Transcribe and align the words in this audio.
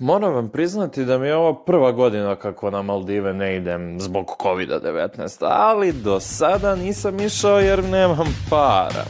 moram 0.00 0.34
vam 0.34 0.48
priznati 0.48 1.04
da 1.04 1.18
mi 1.18 1.26
je 1.26 1.36
ovo 1.36 1.54
prva 1.54 1.92
godina 1.92 2.36
kako 2.36 2.70
na 2.70 2.82
Maldive 2.82 3.34
ne 3.34 3.56
idem 3.56 4.00
zbog 4.00 4.26
COVID-19, 4.26 5.46
ali 5.50 5.92
do 5.92 6.20
sada 6.20 6.74
nisam 6.76 7.20
išao 7.20 7.60
jer 7.60 7.84
nemam 7.84 8.46
para. 8.50 9.04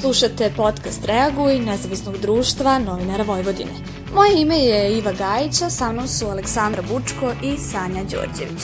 Slušate 0.00 0.52
podcast 0.56 1.04
Reaguj 1.04 1.58
nezavisnog 1.58 2.18
društva 2.18 2.78
novinara 2.78 3.24
Vojvodine. 3.24 4.01
Moje 4.14 4.40
ime 4.40 4.58
je 4.58 4.98
Iva 4.98 5.12
Gajića, 5.12 5.70
sa 5.70 5.92
mnom 5.92 6.08
su 6.08 6.26
Aleksandra 6.26 6.82
Bučko 6.82 7.32
i 7.42 7.56
Sanja 7.58 8.04
Đorđević. 8.04 8.62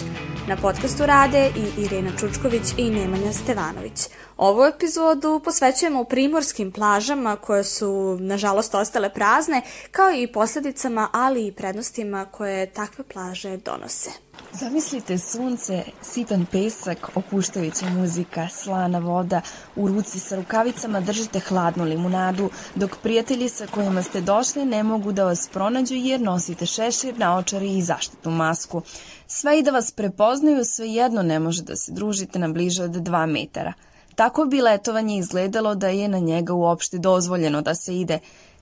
Na 0.48 0.56
podcastu 0.56 1.06
rade 1.06 1.50
i 1.56 1.82
Irena 1.82 2.10
Čučković 2.20 2.62
i 2.76 2.90
Nemanja 2.90 3.32
Stevanović. 3.32 4.00
Ovu 4.38 4.64
epizodu 4.64 5.40
posvećujemo 5.44 6.04
primorskim 6.04 6.72
plažama 6.72 7.36
koje 7.36 7.64
su 7.64 8.18
nažalost 8.20 8.74
ostale 8.74 9.14
prazne, 9.14 9.62
kao 9.90 10.10
i 10.10 10.32
posledicama, 10.32 11.08
ali 11.12 11.46
i 11.46 11.52
prednostima 11.52 12.24
koje 12.24 12.72
takve 12.72 13.04
plaže 13.04 13.56
donose. 13.56 14.10
Zamislite 14.52 15.18
sunce, 15.18 15.82
sitan 16.02 16.46
pesak, 16.52 17.16
opuštajuća 17.16 17.86
muzika, 17.86 18.48
slana 18.48 18.98
voda, 18.98 19.40
u 19.76 19.88
ruci 19.88 20.18
sa 20.18 20.36
rukavicama 20.36 21.00
držite 21.00 21.40
hladnu 21.40 21.84
limunadu, 21.84 22.50
dok 22.74 22.96
prijatelji 23.02 23.48
sa 23.48 23.66
kojima 23.66 24.02
ste 24.02 24.20
došli 24.20 24.64
ne 24.64 24.82
mogu 24.82 25.12
da 25.12 25.24
vas 25.24 25.48
pronađu 25.52 25.94
jer 25.94 26.20
nosite 26.20 26.66
šešir, 26.66 27.18
naočari 27.18 27.78
i 27.78 27.82
zaštitnu 27.82 28.30
masku. 28.30 28.82
Sve 29.26 29.58
i 29.58 29.62
da 29.62 29.70
vas 29.70 29.90
prepoznaju, 29.90 30.64
svejedno 30.64 31.22
ne 31.22 31.38
može 31.38 31.62
da 31.62 31.76
se 31.76 31.92
družite 31.92 32.38
na 32.38 32.48
bliže 32.48 32.84
od 32.84 32.90
2 32.90 33.26
metara. 33.26 33.72
Tako 34.18 34.44
bi 34.44 34.60
letovanje 34.60 35.18
izgledalo 35.18 35.74
da 35.74 35.88
je 35.88 36.08
na 36.08 36.18
njega 36.18 36.54
uopšte 36.54 36.98
dozvoljeno 36.98 37.62
da 37.62 37.74
se 37.74 37.96
ide, 37.96 38.18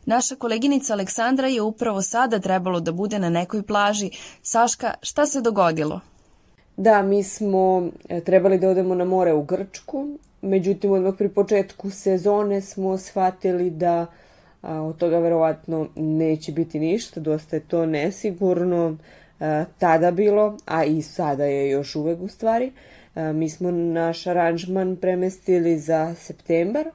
Naša 0.07 0.37
koleginica 0.37 0.93
Aleksandra 0.93 1.48
je 1.48 1.63
upravo 1.63 2.03
sada 2.03 2.39
trebalo 2.39 2.81
da 2.81 2.93
bude 2.93 3.19
na 3.19 3.31
nekoj 3.31 3.63
plaži. 3.63 4.11
Saška, 4.43 4.95
šta 5.03 5.27
se 5.27 5.41
dogodilo? 5.41 6.01
Da, 6.77 7.03
mi 7.03 7.23
smo 7.23 7.89
e, 8.09 8.21
trebali 8.21 8.59
da 8.59 8.69
odemo 8.69 8.95
na 8.95 9.05
more 9.05 9.33
u 9.33 9.43
Grčku, 9.43 10.09
međutim 10.43 10.93
odmah 10.93 11.15
pri 11.19 11.29
početku 11.29 11.91
sezone 11.91 12.61
smo 12.61 12.98
shvatili 12.98 13.70
da 13.70 14.07
a, 14.63 14.83
od 14.83 14.97
toga 14.97 15.19
verovatno 15.19 15.89
neće 15.97 16.53
biti 16.53 16.81
ništa, 16.81 17.20
dosta 17.20 17.57
je 17.57 17.61
to 17.61 17.87
nesigurno 17.87 18.97
a, 19.41 19.65
tada 19.79 20.11
bilo, 20.11 20.57
a 20.67 20.85
i 20.85 21.03
sada 21.03 21.45
je 21.45 21.70
još 21.70 21.97
uvek 21.97 22.20
u 22.20 22.29
stvari. 22.29 22.67
A, 22.67 22.95
mi 23.34 23.50
smo 23.50 23.70
naš 23.70 24.27
aranžman 24.27 24.97
premestili 24.97 25.78
za 25.78 26.14
septembar, 26.14 26.86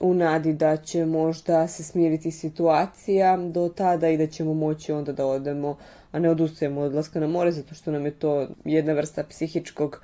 u 0.00 0.14
nadi 0.14 0.52
da 0.52 0.76
će 0.76 1.04
možda 1.04 1.68
se 1.68 1.82
smiriti 1.82 2.30
situacija 2.30 3.36
do 3.36 3.68
tada 3.68 4.08
i 4.08 4.16
da 4.16 4.26
ćemo 4.26 4.54
moći 4.54 4.92
onda 4.92 5.12
da 5.12 5.26
odemo, 5.26 5.76
a 6.12 6.18
ne 6.18 6.30
odustajemo 6.30 6.80
od 6.80 6.86
odlaska 6.86 7.20
na 7.20 7.26
more, 7.26 7.52
zato 7.52 7.74
što 7.74 7.90
nam 7.90 8.04
je 8.04 8.10
to 8.10 8.48
jedna 8.64 8.92
vrsta 8.92 9.24
psihičkog 9.24 10.00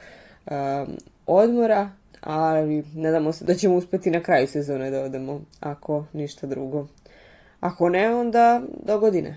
um, 0.47 0.97
odmora, 1.27 1.91
ali 2.21 2.85
nadamo 2.95 3.33
se 3.33 3.45
da 3.45 3.55
ćemo 3.55 3.75
uspeti 3.75 4.11
na 4.11 4.21
kraju 4.21 4.47
sezone 4.47 4.91
da 4.91 5.01
odemo, 5.01 5.41
ako 5.61 6.05
ništa 6.13 6.47
drugo. 6.47 6.87
Ako 7.61 7.89
ne, 7.89 8.15
onda 8.15 8.63
do 8.85 8.99
godine. 8.99 9.37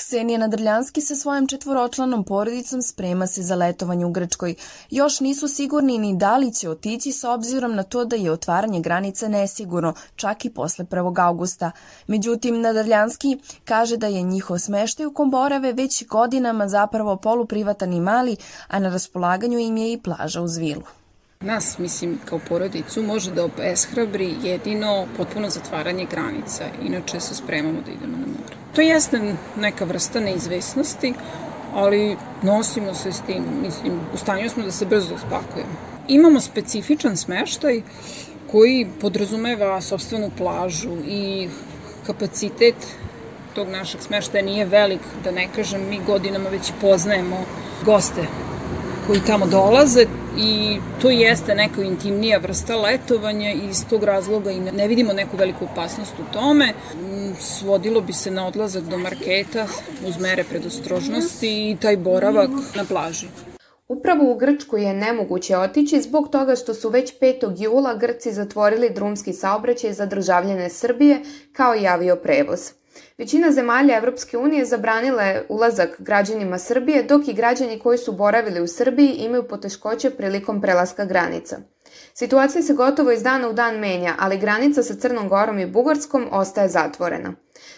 Ksenija 0.00 0.38
Nadrljanski 0.38 1.00
sa 1.00 1.16
svojom 1.16 1.46
četvoročlanom 1.46 2.24
porodicom 2.24 2.82
sprema 2.82 3.26
se 3.26 3.42
za 3.42 3.54
letovanje 3.54 4.06
u 4.06 4.10
Grčkoj. 4.10 4.54
Još 4.90 5.20
nisu 5.20 5.48
sigurni 5.48 5.98
ni 5.98 6.16
da 6.16 6.36
li 6.36 6.54
će 6.54 6.70
otići 6.70 7.12
s 7.12 7.24
obzirom 7.24 7.74
na 7.74 7.82
to 7.82 8.04
da 8.04 8.16
je 8.16 8.32
otvaranje 8.32 8.80
granice 8.80 9.28
nesigurno, 9.28 9.94
čak 10.16 10.44
i 10.44 10.50
posle 10.50 10.84
1. 10.84 11.26
augusta. 11.26 11.70
Međutim, 12.06 12.60
Nadrljanski 12.60 13.38
kaže 13.64 13.96
da 13.96 14.06
je 14.06 14.22
njihov 14.22 14.58
smeštaj 14.58 15.06
u 15.06 15.12
Komborave 15.12 15.72
već 15.72 16.06
godinama 16.06 16.68
zapravo 16.68 17.16
poluprivatan 17.16 17.92
i 17.92 18.00
mali, 18.00 18.36
a 18.68 18.78
na 18.78 18.88
raspolaganju 18.88 19.58
im 19.58 19.76
je 19.76 19.92
i 19.92 20.02
plaža 20.02 20.42
uz 20.42 20.56
vilu. 20.56 20.99
Nas, 21.44 21.78
mislim, 21.78 22.18
kao 22.24 22.38
porodicu 22.48 23.02
može 23.02 23.30
da 23.30 23.44
obeshrabri 23.44 24.34
jedino 24.42 25.06
potpuno 25.16 25.50
zatvaranje 25.50 26.06
granica. 26.10 26.64
Inače 26.82 27.20
se 27.20 27.34
spremamo 27.34 27.80
da 27.86 27.90
idemo 27.90 28.16
na 28.16 28.26
more. 28.26 28.56
To 28.74 28.80
jeste 28.80 29.34
neka 29.56 29.84
vrsta 29.84 30.20
neizvesnosti, 30.20 31.14
ali 31.74 32.16
nosimo 32.42 32.94
se 32.94 33.12
s 33.12 33.20
tim, 33.20 33.44
mislim, 33.62 34.00
u 34.14 34.16
stanju 34.16 34.50
smo 34.50 34.62
da 34.62 34.70
se 34.70 34.86
brzo 34.86 35.18
spakujemo. 35.18 35.72
Imamo 36.08 36.40
specifičan 36.40 37.16
smeštaj 37.16 37.82
koji 38.50 38.86
podrazumeva 39.00 39.80
sobstvenu 39.80 40.30
plažu 40.38 40.96
i 41.06 41.48
kapacitet 42.06 42.76
tog 43.54 43.68
našeg 43.68 44.02
smeštaja 44.02 44.44
nije 44.44 44.64
velik, 44.64 45.00
da 45.24 45.30
ne 45.30 45.48
kažem, 45.56 45.88
mi 45.88 46.00
godinama 46.06 46.50
već 46.50 46.72
poznajemo 46.80 47.44
goste 47.84 48.26
koji 49.06 49.20
tamo 49.26 49.46
dolaze 49.46 50.06
i 50.42 50.78
to 51.02 51.10
jeste 51.10 51.54
neka 51.54 51.82
intimnija 51.82 52.38
vrsta 52.38 52.76
letovanja 52.76 53.52
i 53.52 53.68
iz 53.70 53.84
tog 53.90 54.04
razloga 54.04 54.50
i 54.50 54.60
ne 54.60 54.88
vidimo 54.88 55.12
neku 55.12 55.36
veliku 55.36 55.64
opasnost 55.64 56.12
u 56.18 56.32
tome. 56.32 56.72
Svodilo 57.38 58.00
bi 58.00 58.12
se 58.12 58.30
na 58.30 58.46
odlazak 58.46 58.84
do 58.84 58.98
marketa 58.98 59.66
uz 60.06 60.18
mere 60.18 60.44
predostrožnosti 60.44 61.70
i 61.70 61.76
taj 61.80 61.96
boravak 61.96 62.50
na 62.76 62.84
plaži. 62.84 63.26
Upravo 63.88 64.32
u 64.32 64.34
Grčku 64.34 64.76
je 64.76 64.94
nemoguće 64.94 65.56
otići 65.56 66.00
zbog 66.00 66.28
toga 66.28 66.56
što 66.56 66.74
su 66.74 66.88
već 66.88 67.14
5. 67.20 67.62
jula 67.62 67.94
Grci 67.94 68.32
zatvorili 68.32 68.90
drumski 68.90 69.32
saobraćaj 69.32 69.92
za 69.92 70.06
državljene 70.06 70.68
Srbije 70.68 71.22
kao 71.52 71.74
i 71.76 71.86
avioprevoz. 71.86 72.79
Većina 73.18 73.52
zemalja 73.52 73.96
Evropske 73.96 74.38
unije 74.38 74.64
zabranila 74.64 75.22
je 75.22 75.46
ulazak 75.48 75.96
građanima 75.98 76.58
Srbije, 76.58 77.02
dok 77.02 77.28
i 77.28 77.32
građani 77.32 77.78
koji 77.78 77.98
su 77.98 78.12
boravili 78.12 78.60
u 78.60 78.66
Srbiji 78.66 79.08
imaju 79.08 79.48
poteškoće 79.48 80.10
prilikom 80.10 80.60
prelaska 80.60 81.04
granica. 81.04 81.58
Situacija 82.14 82.62
se 82.62 82.74
gotovo 82.74 83.10
iz 83.10 83.22
dana 83.22 83.48
u 83.48 83.52
dan 83.52 83.78
menja, 83.78 84.14
ali 84.18 84.38
granica 84.38 84.82
sa 84.82 84.94
Crnom 84.94 85.28
Gorom 85.28 85.58
i 85.58 85.66
Bugarskom 85.66 86.28
ostaje 86.30 86.68
zatvorena. 86.68 87.34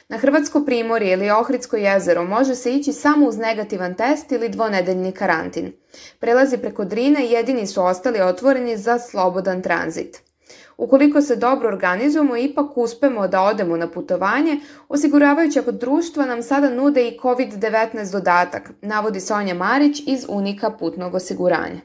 Na 0.09 0.19
Hrvatsko 0.19 0.65
primorje 0.65 1.13
ili 1.13 1.31
Ohridsko 1.31 1.77
jezero 1.77 2.25
može 2.25 2.55
se 2.55 2.75
ići 2.75 2.93
samo 2.93 3.29
uz 3.29 3.39
negativan 3.39 3.95
test 3.95 4.33
ili 4.33 4.49
dvonedeljni 4.49 5.13
karantin. 5.13 5.73
Prelazi 6.19 6.59
preko 6.59 6.85
Drine 6.85 7.27
jedini 7.27 7.67
su 7.67 7.85
ostali 7.85 8.21
otvoreni 8.21 8.77
za 8.77 8.99
slobodan 8.99 9.63
tranzit. 9.63 10.32
Ukoliko 10.77 11.21
se 11.21 11.37
dobro 11.37 11.69
organizujemo, 11.69 12.37
ipak 12.37 12.77
uspemo 12.77 13.29
da 13.29 13.43
odemo 13.43 13.77
na 13.77 13.91
putovanje, 13.91 14.61
osiguravajuća 14.89 15.63
kod 15.63 15.75
društva 15.75 16.27
nam 16.27 16.43
sada 16.43 16.71
nude 16.71 17.09
i 17.09 17.19
COVID-19 17.19 18.13
dodatak, 18.13 18.71
navodi 18.83 19.21
Sonja 19.21 19.55
Marić 19.55 20.03
iz 20.07 20.27
Unika 20.29 20.71
putnog 20.71 21.15
osiguranja. 21.15 21.81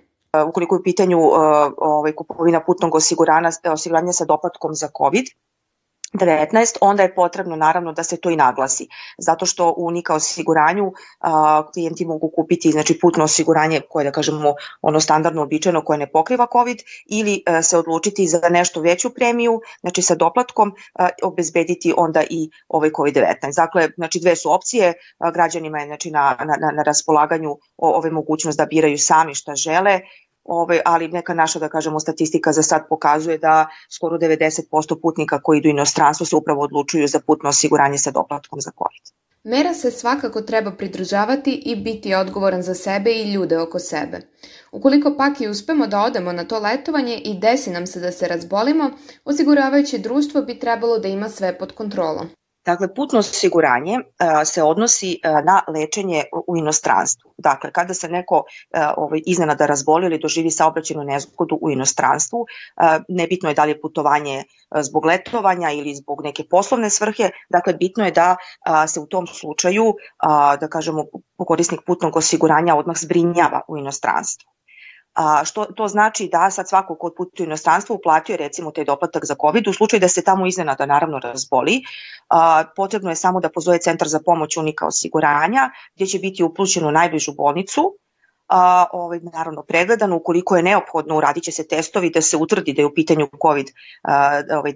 Ukoliko 0.47 0.75
je 0.75 0.79
u 0.79 0.83
pitanju 0.83 1.19
uh, 1.19 1.35
ovaj, 1.77 2.11
kupovina 2.11 2.63
putnog 2.65 2.95
osiguranja, 2.95 3.49
osiguranja 3.71 4.11
sa 4.11 4.25
doplatkom 4.25 4.73
za 4.73 4.89
COVID, 4.97 5.25
19, 6.17 6.77
onda 6.81 7.03
je 7.03 7.15
potrebno 7.15 7.55
naravno 7.55 7.93
da 7.93 8.03
se 8.03 8.17
to 8.17 8.29
i 8.29 8.35
naglasi. 8.35 8.87
Zato 9.17 9.45
što 9.45 9.73
u 9.77 9.85
Unika 9.85 10.15
osiguranju 10.15 10.91
a, 11.19 11.63
klijenti 11.73 12.05
mogu 12.05 12.31
kupiti 12.35 12.71
znači, 12.71 12.99
putno 12.99 13.23
osiguranje 13.23 13.81
koje 13.89 14.03
da 14.03 14.11
kažemo 14.11 14.53
ono 14.81 14.99
standardno 14.99 15.41
običajno 15.41 15.81
koje 15.81 15.97
ne 15.97 16.11
pokriva 16.11 16.47
COVID 16.51 16.77
ili 17.09 17.43
a, 17.45 17.61
se 17.61 17.77
odlučiti 17.77 18.27
za 18.27 18.49
nešto 18.49 18.81
veću 18.81 19.09
premiju, 19.09 19.61
znači 19.81 20.01
sa 20.01 20.15
doplatkom 20.15 20.73
a, 20.93 21.09
obezbediti 21.23 21.93
onda 21.97 22.23
i 22.29 22.49
ovaj 22.67 22.89
COVID-19. 22.89 23.55
Dakle, 23.55 23.89
znači 23.95 24.19
dve 24.19 24.35
su 24.35 24.53
opcije, 24.53 24.93
a, 25.17 25.31
građanima 25.31 25.79
je 25.79 25.87
znači, 25.87 26.11
na, 26.11 26.37
na, 26.39 26.71
na 26.71 26.83
raspolaganju 26.83 27.57
ove 27.77 28.11
mogućnost 28.11 28.57
da 28.57 28.65
biraju 28.65 28.97
sami 28.97 29.35
šta 29.35 29.55
žele, 29.55 29.99
Ove, 30.47 30.81
ali 30.85 31.07
neka 31.07 31.33
naša, 31.33 31.59
da 31.59 31.69
kažemo, 31.69 31.99
statistika 31.99 32.51
za 32.51 32.63
sad 32.63 32.87
pokazuje 32.89 33.37
da 33.37 33.67
skoro 33.89 34.17
90% 34.17 35.01
putnika 35.01 35.41
koji 35.41 35.57
idu 35.57 35.69
inostranstvo 35.69 36.25
se 36.25 36.35
upravo 36.35 36.63
odlučuju 36.63 37.07
za 37.07 37.19
putno 37.19 37.49
osiguranje 37.49 37.97
sa 37.97 38.11
doplatkom 38.11 38.61
za 38.61 38.71
COVID. 38.71 39.17
Mera 39.43 39.73
se 39.73 39.91
svakako 39.91 40.41
treba 40.41 40.71
pridržavati 40.71 41.51
i 41.65 41.75
biti 41.75 42.15
odgovoran 42.15 42.61
za 42.61 42.73
sebe 42.73 43.11
i 43.11 43.33
ljude 43.33 43.57
oko 43.59 43.79
sebe. 43.79 44.21
Ukoliko 44.71 45.13
pak 45.17 45.41
i 45.41 45.47
uspemo 45.47 45.87
da 45.87 46.01
odemo 46.01 46.31
na 46.31 46.43
to 46.43 46.59
letovanje 46.59 47.17
i 47.17 47.39
desi 47.39 47.69
nam 47.69 47.87
se 47.87 47.99
da 47.99 48.11
se 48.11 48.27
razbolimo, 48.27 48.91
osiguravajuće 49.25 49.97
društvo 49.97 50.41
bi 50.41 50.59
trebalo 50.59 50.99
da 50.99 51.07
ima 51.07 51.29
sve 51.29 51.57
pod 51.57 51.71
kontrolom. 51.71 52.29
Dakle, 52.67 52.87
putno 52.93 53.19
osiguranje 53.19 53.99
se 54.45 54.63
odnosi 54.63 55.19
na 55.23 55.61
lečenje 55.67 56.23
u 56.47 56.57
inostranstvu. 56.57 57.31
Dakle, 57.37 57.71
kada 57.71 57.93
se 57.93 58.09
neko 58.09 58.43
ovaj, 58.97 59.21
iznenada 59.25 59.65
razboli 59.65 60.05
ili 60.05 60.19
doživi 60.19 60.51
saobraćenu 60.51 61.03
nezgodu 61.03 61.59
u 61.61 61.71
inostranstvu, 61.71 62.45
nebitno 63.07 63.49
je 63.49 63.55
da 63.55 63.63
li 63.65 63.71
je 63.71 63.81
putovanje 63.81 64.43
zbog 64.81 65.05
letovanja 65.05 65.71
ili 65.71 65.95
zbog 65.95 66.23
neke 66.23 66.43
poslovne 66.49 66.89
svrhe, 66.89 67.29
dakle, 67.49 67.73
bitno 67.73 68.05
je 68.05 68.11
da 68.11 68.35
se 68.87 68.99
u 68.99 69.07
tom 69.07 69.27
slučaju, 69.27 69.93
da 70.59 70.67
kažemo, 70.69 71.05
korisnik 71.37 71.81
putnog 71.85 72.15
osiguranja 72.15 72.75
odmah 72.75 72.97
zbrinjava 72.97 73.61
u 73.67 73.77
inostranstvu. 73.77 74.56
A, 75.17 75.45
što 75.45 75.65
to 75.65 75.87
znači 75.87 76.29
da 76.31 76.51
sad 76.51 76.69
svako 76.69 76.95
ko 76.95 77.13
putuje 77.17 77.45
u 77.45 77.49
inostranstvo 77.49 77.95
uplatio 77.95 78.37
recimo 78.37 78.71
taj 78.71 78.85
doplatak 78.85 79.25
za 79.25 79.35
COVID, 79.41 79.67
u 79.67 79.73
slučaju 79.73 79.99
da 79.99 80.07
se 80.07 80.21
tamo 80.21 80.45
iznenada 80.47 80.85
naravno 80.85 81.19
razboli, 81.19 81.81
a, 82.29 82.63
potrebno 82.75 83.09
je 83.09 83.15
samo 83.15 83.39
da 83.39 83.49
pozove 83.49 83.79
centar 83.79 84.07
za 84.07 84.19
pomoć 84.25 84.57
unika 84.57 84.87
osiguranja, 84.87 85.69
gdje 85.95 86.07
će 86.07 86.19
biti 86.19 86.43
uplućen 86.43 86.85
u 86.85 86.91
najbližu 86.91 87.33
bolnicu, 87.33 87.97
a, 88.47 88.85
ovaj, 88.93 89.19
naravno 89.33 89.63
pregledan, 89.63 90.13
ukoliko 90.13 90.55
je 90.55 90.63
neophodno 90.63 91.17
uradit 91.17 91.43
će 91.43 91.51
se 91.51 91.67
testovi 91.67 92.09
da 92.09 92.21
se 92.21 92.37
utvrdi 92.37 92.73
da 92.73 92.81
je 92.81 92.85
u 92.85 92.93
pitanju 92.93 93.27
COVID-19, 93.27 93.73
ovaj, 94.57 94.73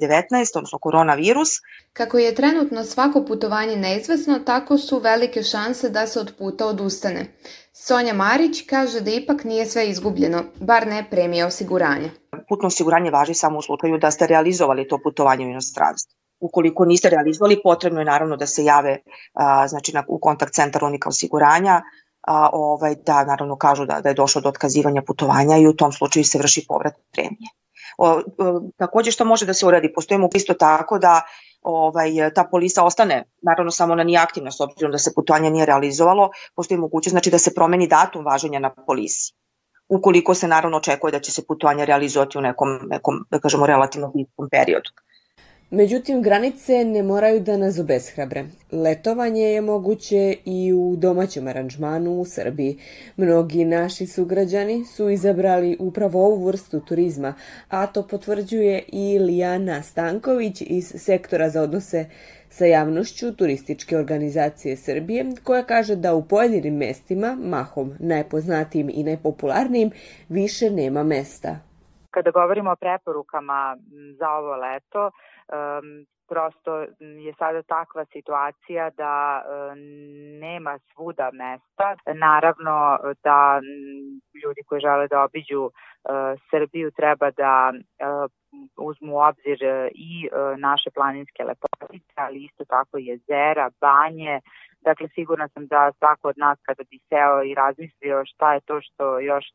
odnosno 0.55 0.79
koronavirus. 0.79 1.49
Kako 1.93 2.17
je 2.17 2.35
trenutno 2.35 2.83
svako 2.83 3.25
putovanje 3.25 3.75
neizvesno, 3.75 4.39
tako 4.39 4.77
su 4.77 4.99
velike 4.99 5.43
šanse 5.43 5.89
da 5.89 6.07
se 6.07 6.19
od 6.19 6.33
puta 6.38 6.65
odustane. 6.65 7.25
Sonja 7.73 8.13
Marić 8.13 8.65
kaže 8.69 9.00
da 9.01 9.12
ipak 9.12 9.44
nije 9.44 9.65
sve 9.65 9.89
izgubljeno, 9.89 10.44
bar 10.59 10.88
ne 10.88 11.06
premija 11.09 11.47
osiguranja. 11.47 12.09
Putno 12.50 12.68
osiguranje 12.68 13.12
važi 13.12 13.33
samo 13.33 13.59
u 13.59 13.62
slučaju 13.62 13.97
da 13.97 14.12
ste 14.12 14.27
realizovali 14.27 14.88
to 14.88 15.00
putovanje 15.03 15.45
u 15.45 15.50
inostranstvu. 15.50 16.18
Ukoliko 16.39 16.85
niste 16.85 17.09
realizovali, 17.09 17.62
potrebno 17.63 18.01
je 18.01 18.06
naravno 18.06 18.38
da 18.38 18.47
se 18.47 18.65
jave 18.65 18.97
a, 19.33 19.68
znači, 19.68 19.94
na, 19.94 20.03
u 20.07 20.19
kontakt 20.19 20.53
centar 20.53 20.83
unika 20.83 21.09
osiguranja, 21.09 21.81
a, 22.21 22.50
ovaj, 22.53 22.95
da 22.95 23.23
naravno 23.25 23.56
kažu 23.57 23.85
da, 23.85 24.01
da 24.01 24.09
je 24.09 24.15
došlo 24.15 24.41
do 24.41 24.50
otkazivanja 24.50 25.01
putovanja 25.01 25.57
i 25.57 25.67
u 25.67 25.74
tom 25.74 25.91
slučaju 25.91 26.25
se 26.25 26.38
vrši 26.38 26.65
povrat 26.67 26.94
premije. 27.12 27.50
O, 27.97 28.21
o, 28.38 28.62
takođe 28.77 29.12
što 29.12 29.25
može 29.25 29.45
da 29.45 29.53
se 29.53 29.65
uradi, 29.65 29.94
postoji 29.94 30.19
mogu 30.19 30.38
isto 30.38 30.53
tako 30.53 31.00
da 31.00 31.21
ovaj, 31.61 32.11
ta 32.35 32.43
polisa 32.51 32.83
ostane, 32.83 33.23
naravno 33.41 33.71
samo 33.71 33.93
ona 33.93 34.03
nije 34.03 34.19
aktivna 34.19 34.51
s 34.51 34.59
obzirom 34.59 34.91
da 34.91 34.97
se 34.97 35.13
putovanje 35.15 35.49
nije 35.49 35.65
realizovalo, 35.65 36.29
postoji 36.55 36.77
mogućnost 36.77 37.11
znači 37.11 37.31
da 37.31 37.37
se 37.37 37.53
promeni 37.53 37.87
datum 37.87 38.25
važenja 38.25 38.59
na 38.59 38.73
polisi. 38.87 39.33
Ukoliko 39.89 40.33
se 40.33 40.47
naravno 40.47 40.77
očekuje 40.77 41.11
da 41.11 41.19
će 41.19 41.31
se 41.31 41.45
putovanje 41.47 41.85
realizovati 41.85 42.37
u 42.37 42.41
nekom, 42.41 42.79
nekom 42.89 43.25
da 43.29 43.39
kažemo, 43.39 43.65
relativno 43.65 44.11
bitnom 44.15 44.49
periodu. 44.51 44.89
Međutim, 45.73 46.21
granice 46.21 46.83
ne 46.85 47.03
moraju 47.03 47.39
da 47.39 47.57
nas 47.57 47.79
obeshrabre. 47.79 48.45
Letovanje 48.71 49.41
je 49.41 49.62
moguće 49.62 50.35
i 50.45 50.73
u 50.73 50.95
domaćem 50.95 51.47
aranžmanu 51.47 52.19
u 52.19 52.25
Srbiji. 52.25 52.77
Mnogi 53.18 53.65
naši 53.65 54.06
sugrađani 54.06 54.85
su 54.85 55.09
izabrali 55.09 55.77
upravo 55.79 56.25
ovu 56.25 56.45
vrstu 56.45 56.79
turizma, 56.79 57.33
a 57.69 57.88
to 57.88 58.07
potvrđuje 58.07 58.83
i 58.88 59.19
Lijana 59.19 59.83
Stanković 59.83 60.62
iz 60.62 60.94
sektora 60.97 61.50
za 61.50 61.62
odnose 61.62 62.06
sa 62.50 62.65
javnošću 62.65 63.35
turističke 63.35 63.97
organizacije 63.97 64.77
Srbije, 64.77 65.25
koja 65.44 65.63
kaže 65.63 65.95
da 65.95 66.15
u 66.15 66.25
pojedinim 66.25 66.75
mestima, 66.75 67.38
mahom 67.41 67.94
najpoznatijim 68.00 68.89
i 68.94 69.03
najpopularnijim, 69.03 69.91
više 70.29 70.69
nema 70.69 71.03
mesta. 71.03 71.70
Kada 72.11 72.31
govorimo 72.31 72.71
o 72.71 72.75
preporukama 72.75 73.77
za 74.19 74.29
ovo 74.29 74.55
leto, 74.55 75.11
prosto 76.27 76.81
je 76.99 77.33
sada 77.39 77.61
takva 77.61 78.05
situacija 78.05 78.89
da 78.89 79.43
nema 80.39 80.79
svuda 80.79 81.29
mesta. 81.33 81.95
Naravno 82.13 82.99
da 83.23 83.61
ljudi 84.43 84.61
koji 84.67 84.81
žele 84.81 85.07
da 85.07 85.23
obiđu 85.23 85.61
uh, 85.63 85.71
Srbiju 86.49 86.91
treba 86.91 87.31
da 87.31 87.73
uh, 87.73 88.31
uzmu 88.77 89.15
u 89.15 89.19
obzir 89.19 89.59
i 89.91 90.27
uh, 90.27 90.59
naše 90.59 90.89
planinske 90.91 91.43
lepotice, 91.43 92.13
ali 92.15 92.43
isto 92.43 92.65
tako 92.65 92.97
jezera, 92.97 93.69
banje, 93.81 94.41
Dakle, 94.81 95.07
sigurna 95.15 95.47
sam 95.47 95.67
da 95.67 95.91
svako 95.97 96.27
od 96.29 96.37
nas 96.37 96.59
kada 96.61 96.83
bi 96.83 96.99
seo 97.09 97.43
i 97.43 97.53
razmislio 97.53 98.25
šta 98.25 98.53
je 98.53 98.61
to 98.61 98.81
što 98.81 99.19
još 99.19 99.45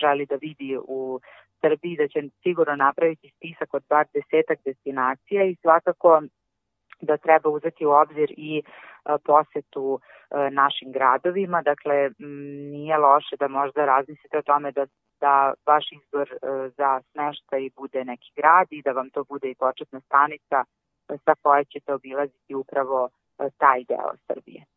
želi 0.00 0.26
da 0.26 0.36
vidi 0.36 0.78
u 0.88 1.20
Srbiji 1.60 1.96
da 1.96 2.08
će 2.08 2.22
sigurno 2.42 2.76
napraviti 2.76 3.32
spisak 3.36 3.74
od 3.74 3.82
bar 3.88 4.06
desetak 4.14 4.58
destinacija 4.64 5.44
i 5.44 5.56
svakako 5.62 6.22
da 7.00 7.16
treba 7.16 7.50
uzeti 7.50 7.86
u 7.86 7.90
obzir 7.90 8.34
i 8.36 8.62
posetu 9.24 10.00
našim 10.50 10.92
gradovima, 10.92 11.62
dakle 11.62 12.10
nije 12.72 12.96
loše 12.96 13.36
da 13.36 13.48
možda 13.48 13.84
razmislite 13.84 14.38
o 14.38 14.42
tome 14.42 14.72
da, 14.72 14.86
da 15.20 15.54
vaš 15.66 15.84
izbor 15.92 16.28
za 16.76 17.00
smeštaj 17.12 17.68
bude 17.76 18.04
neki 18.04 18.32
grad 18.36 18.66
i 18.70 18.82
da 18.82 18.92
vam 18.92 19.10
to 19.10 19.24
bude 19.24 19.50
i 19.50 19.54
početna 19.54 20.00
stanica 20.00 20.64
sa 21.24 21.34
koje 21.42 21.64
ćete 21.64 21.94
obilaziti 21.94 22.54
upravo 22.54 23.08
taj 23.58 23.84
deo 23.84 24.12
Srbije. 24.26 24.75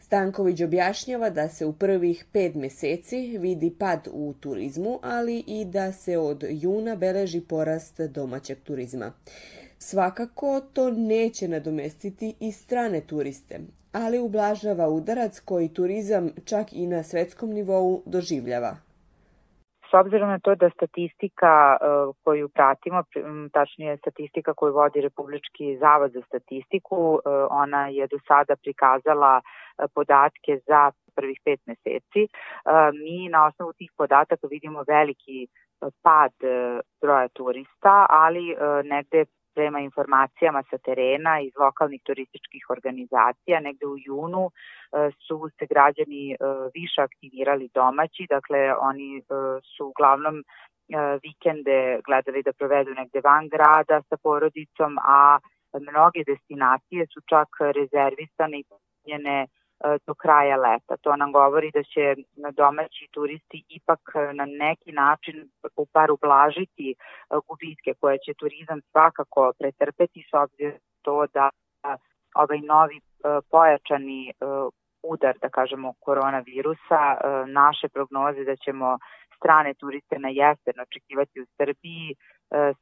Stanković 0.00 0.60
objašnjava 0.60 1.30
da 1.30 1.48
se 1.48 1.66
u 1.66 1.72
prvih 1.72 2.24
pet 2.32 2.54
meseci 2.54 3.38
vidi 3.38 3.70
pad 3.78 4.08
u 4.12 4.34
turizmu, 4.40 4.98
ali 5.02 5.44
i 5.46 5.64
da 5.64 5.92
se 5.92 6.18
od 6.18 6.44
juna 6.48 6.96
beleži 6.96 7.40
porast 7.40 8.00
domaćeg 8.00 8.58
turizma. 8.64 9.12
Svakako 9.78 10.60
to 10.72 10.90
neće 10.90 11.48
nadomestiti 11.48 12.34
i 12.40 12.52
strane 12.52 13.00
turiste, 13.00 13.60
ali 13.92 14.18
ublažava 14.18 14.88
udarac 14.88 15.40
koji 15.40 15.68
turizam 15.68 16.30
čak 16.44 16.72
i 16.72 16.86
na 16.86 17.02
svetskom 17.02 17.50
nivou 17.50 18.02
doživljava. 18.06 18.87
S 19.90 19.94
obzirom 19.94 20.28
na 20.28 20.38
to 20.38 20.54
da 20.54 20.70
statistika 20.70 21.76
uh, 21.80 22.14
koju 22.24 22.48
pratimo, 22.48 23.02
tačnije 23.52 23.96
statistika 23.96 24.54
koju 24.54 24.72
vodi 24.74 25.00
Republički 25.00 25.76
zavod 25.80 26.12
za 26.12 26.22
statistiku, 26.22 26.96
uh, 26.96 27.20
ona 27.50 27.88
je 27.88 28.06
do 28.06 28.18
sada 28.28 28.56
prikazala 28.56 29.40
uh, 29.40 29.90
podatke 29.94 30.58
za 30.66 30.90
prvih 31.16 31.40
pet 31.44 31.60
meseci. 31.66 32.28
Mi 33.00 33.28
na 33.28 33.46
osnovu 33.46 33.72
tih 33.72 33.90
podataka 33.96 34.46
vidimo 34.50 34.84
veliki 34.88 35.46
pad 36.02 36.32
broja 37.00 37.28
turista, 37.28 38.06
ali 38.08 38.56
negde 38.84 39.24
prema 39.54 39.80
informacijama 39.80 40.62
sa 40.70 40.78
terena 40.78 41.40
iz 41.40 41.52
lokalnih 41.64 42.02
turističkih 42.04 42.64
organizacija, 42.70 43.60
negde 43.60 43.86
u 43.86 43.96
junu 43.98 44.44
e, 44.50 45.10
su 45.26 45.48
se 45.58 45.66
građani 45.66 46.32
e, 46.32 46.36
više 46.74 47.00
aktivirali 47.08 47.70
domaći, 47.74 48.26
dakle 48.30 48.60
oni 48.90 49.18
e, 49.18 49.22
su 49.76 49.86
uglavnom 49.86 50.44
vikende 51.22 52.00
gledali 52.06 52.42
da 52.42 52.52
provedu 52.52 52.90
negde 52.94 53.20
van 53.24 53.48
grada 53.48 54.02
sa 54.08 54.16
porodicom, 54.22 54.98
a 54.98 55.38
mnoge 55.88 56.20
destinacije 56.26 57.06
su 57.12 57.20
čak 57.30 57.48
rezervisane 57.78 58.56
i 58.58 58.64
punjene 58.68 59.38
E, 59.42 59.46
do 60.06 60.14
kraja 60.14 60.56
leta. 60.56 60.96
To 60.96 61.16
nam 61.16 61.32
govori 61.32 61.70
da 61.70 61.82
će 61.82 62.14
domaći 62.52 63.08
turisti 63.10 63.64
ipak 63.68 64.00
e, 64.14 64.32
na 64.32 64.44
neki 64.46 64.92
način 64.92 65.50
par 65.92 66.10
ublažiti 66.10 66.90
e, 66.90 66.94
gubitke 67.48 67.94
koje 68.00 68.18
će 68.18 68.34
turizam 68.34 68.80
svakako 68.90 69.52
pretrpeti 69.58 70.24
s 70.30 70.34
obzirom 70.34 70.78
to 71.02 71.26
da 71.34 71.50
ovaj 72.34 72.60
novi 72.60 73.00
pojačani 73.50 74.32
udar, 75.02 75.34
da 75.42 75.48
kažemo, 75.48 75.92
koronavirusa, 76.00 77.02
naše 77.46 77.88
prognoze 77.88 78.44
da 78.44 78.56
ćemo 78.56 78.98
strane 79.36 79.74
turiste 79.74 80.18
na 80.18 80.28
jesen 80.28 80.80
očekivati 80.86 81.40
u 81.40 81.46
Srbiji 81.56 82.14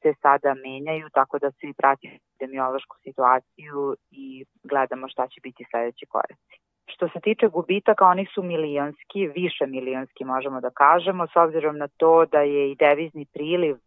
se 0.02 0.14
sada 0.22 0.54
menjaju, 0.54 1.08
tako 1.12 1.38
da 1.38 1.50
svi 1.50 1.72
pratimo 1.72 2.14
epidemiološku 2.14 2.96
situaciju 3.04 3.96
i 4.10 4.44
gledamo 4.62 5.08
šta 5.08 5.28
će 5.28 5.40
biti 5.42 5.64
sledeći 5.70 6.06
koraci. 6.06 6.65
Što 6.86 7.08
se 7.08 7.20
tiče 7.20 7.48
gubitaka, 7.48 8.06
oni 8.06 8.26
su 8.34 8.42
milionski, 8.42 9.26
više 9.26 9.66
milionski 9.66 10.24
možemo 10.24 10.60
da 10.60 10.70
kažemo, 10.70 11.26
s 11.26 11.36
obzirom 11.36 11.78
na 11.78 11.88
to 11.96 12.24
da 12.24 12.40
je 12.40 12.70
i 12.70 12.74
devizni 12.74 13.26
priliv 13.34 13.74
uh, 13.74 13.80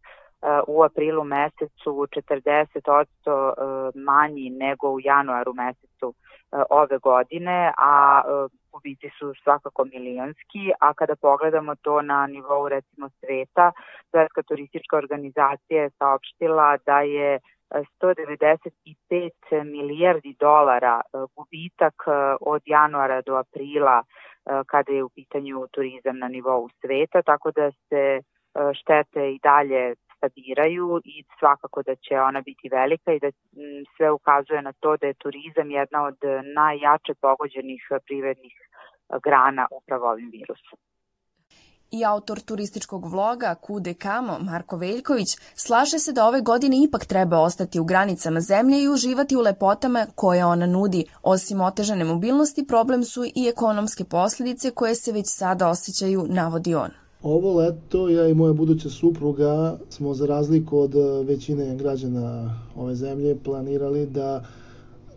u 0.68 0.84
aprilu 0.84 1.24
mesecu 1.24 1.90
40% 1.90 3.16
uh, 3.26 3.96
manji 3.96 4.50
nego 4.50 4.90
u 4.90 5.00
januaru 5.00 5.54
mesecu 5.54 6.08
uh, 6.08 6.62
ove 6.70 6.98
godine, 6.98 7.72
a 7.78 8.22
gubici 8.72 9.10
su 9.20 9.34
svakako 9.44 9.86
milionski, 9.86 10.72
a 10.80 10.94
kada 10.94 11.16
pogledamo 11.16 11.76
to 11.76 12.02
na 12.02 12.28
nivou 12.28 12.70
recimo 12.70 13.10
sveta, 13.10 13.72
Svetska 14.12 14.42
turistička 14.44 14.98
organizacija 14.98 15.84
je 15.84 15.90
saopštila 15.90 16.78
da 16.86 17.02
je 17.02 17.40
195 17.72 19.64
milijardi 19.64 20.36
dolara 20.40 21.02
e, 21.02 21.18
gubitak 21.36 21.94
e, 22.08 22.12
od 22.42 22.62
januara 22.66 23.22
do 23.22 23.36
aprila 23.36 24.04
e, 24.04 24.06
kada 24.68 24.92
je 24.92 25.04
u 25.04 25.10
pitanju 25.10 25.68
turizam 25.72 26.18
na 26.20 26.28
nivou 26.28 26.70
sveta, 26.82 27.22
tako 27.22 27.52
da 27.52 27.72
se 27.72 28.22
štete 28.74 29.32
i 29.32 29.40
dalje 29.44 29.96
mesta 30.20 30.30
biraju 30.36 31.02
i 31.06 31.24
svakako 31.40 31.84
da 31.84 31.96
će 31.96 32.20
ona 32.20 32.42
biti 32.42 32.70
velika 32.72 33.14
i 33.14 33.20
da 33.20 33.32
sve 33.98 34.12
ukazuje 34.12 34.62
na 34.62 34.74
to 34.80 34.98
da 34.98 35.08
je 35.08 35.14
turizam 35.14 35.72
jedna 35.72 36.04
od 36.04 36.18
najjače 36.56 37.14
pogođenih 37.22 37.82
privrednih 38.06 38.54
grana 39.24 39.68
upravo 39.72 40.10
ovim 40.10 40.30
virusom 40.32 40.80
i 41.92 42.06
autor 42.06 42.40
turističkog 42.40 43.06
vloga 43.06 43.56
Kude 43.56 43.94
Kamo, 43.94 44.40
Marko 44.40 44.78
Veljković, 44.78 45.38
slaže 45.56 46.00
se 46.00 46.14
da 46.14 46.26
ove 46.26 46.42
godine 46.42 46.84
ipak 46.84 47.06
treba 47.06 47.40
ostati 47.40 47.80
u 47.80 47.84
granicama 47.84 48.42
zemlje 48.42 48.84
i 48.84 48.90
uživati 48.90 49.36
u 49.36 49.42
lepotama 49.42 50.06
koje 50.16 50.46
ona 50.46 50.66
nudi. 50.66 51.06
Osim 51.24 51.62
otežane 51.62 52.06
mobilnosti, 52.06 52.68
problem 52.68 53.04
su 53.04 53.26
i 53.26 53.48
ekonomske 53.50 54.04
posledice 54.04 54.72
koje 54.72 54.96
se 54.96 55.12
već 55.12 55.28
sada 55.28 55.70
osjećaju, 55.70 56.26
navodi 56.30 56.76
on. 56.76 56.90
Ovo 57.24 57.54
leto 57.54 58.10
ja 58.10 58.28
i 58.28 58.34
moja 58.34 58.54
buduća 58.54 58.90
supruga 58.90 59.78
smo 59.90 60.14
za 60.14 60.26
razliku 60.26 60.80
od 60.80 60.94
većine 61.28 61.76
građana 61.76 62.60
ove 62.76 62.96
zemlje 62.96 63.38
planirali 63.44 64.06
da 64.06 64.44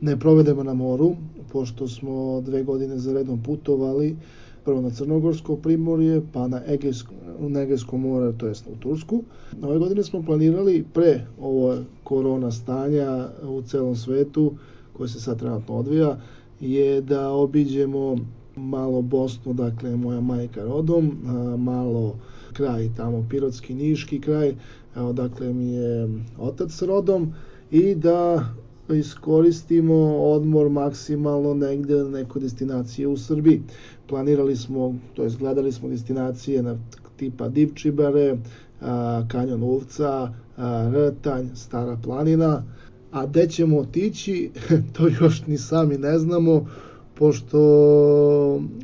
ne 0.00 0.18
provedemo 0.18 0.62
na 0.62 0.74
moru, 0.74 1.14
pošto 1.52 1.88
smo 1.88 2.40
dve 2.40 2.62
godine 2.62 2.98
za 2.98 3.12
redom 3.12 3.42
putovali 3.42 4.16
prvo 4.64 4.80
na 4.80 4.90
Crnogorsko 4.90 5.56
primorje, 5.56 6.22
pa 6.32 6.48
na 6.48 6.60
Egejsko, 6.66 7.14
na 7.40 7.60
Egejsko 7.60 7.96
more, 7.96 8.32
to 8.38 8.46
jest 8.46 8.66
u 8.66 8.76
Tursku. 8.76 9.22
Ove 9.62 9.78
godine 9.78 10.02
smo 10.02 10.22
planirali 10.22 10.84
pre 10.94 11.26
ovo 11.40 11.76
korona 12.04 12.50
stanja 12.50 13.28
u 13.42 13.62
celom 13.62 13.96
svetu, 13.96 14.52
koje 14.92 15.08
se 15.08 15.20
sad 15.20 15.38
trenutno 15.38 15.74
odvija, 15.74 16.20
je 16.60 17.00
da 17.00 17.30
obiđemo 17.30 18.16
malo 18.56 19.02
Bosnu, 19.02 19.52
dakle 19.52 19.96
moja 19.96 20.20
majka 20.20 20.64
rodom, 20.64 21.12
malo 21.58 22.14
kraj 22.52 22.88
tamo 22.96 23.26
Pirotski, 23.30 23.74
Niški 23.74 24.20
kraj, 24.20 24.54
odakle 24.96 25.52
mi 25.52 25.72
je 25.72 26.08
otac 26.38 26.82
rodom 26.82 27.32
i 27.70 27.94
da 27.94 28.44
iskoristimo 28.94 29.94
odmor 30.18 30.70
maksimalno 30.70 31.54
negde 31.54 31.94
na 31.94 32.08
nekoj 32.08 32.42
destinaciji 32.42 33.06
u 33.06 33.16
Srbiji. 33.16 33.62
Planirali 34.06 34.56
smo, 34.56 34.94
to 35.14 35.22
jest 35.22 35.38
gledali 35.38 35.72
smo 35.72 35.88
destinacije 35.88 36.62
na 36.62 36.76
tipa 37.16 37.48
Divčibare, 37.48 38.36
Kanjon 39.28 39.62
Uvca, 39.62 40.32
Rtanj, 40.92 41.46
Stara 41.54 41.96
planina, 41.96 42.62
a 43.12 43.26
gde 43.26 43.48
ćemo 43.48 43.78
otići, 43.78 44.50
to 44.92 45.08
još 45.20 45.46
ni 45.46 45.58
sami 45.58 45.98
ne 45.98 46.18
znamo, 46.18 46.66
pošto 47.14 47.58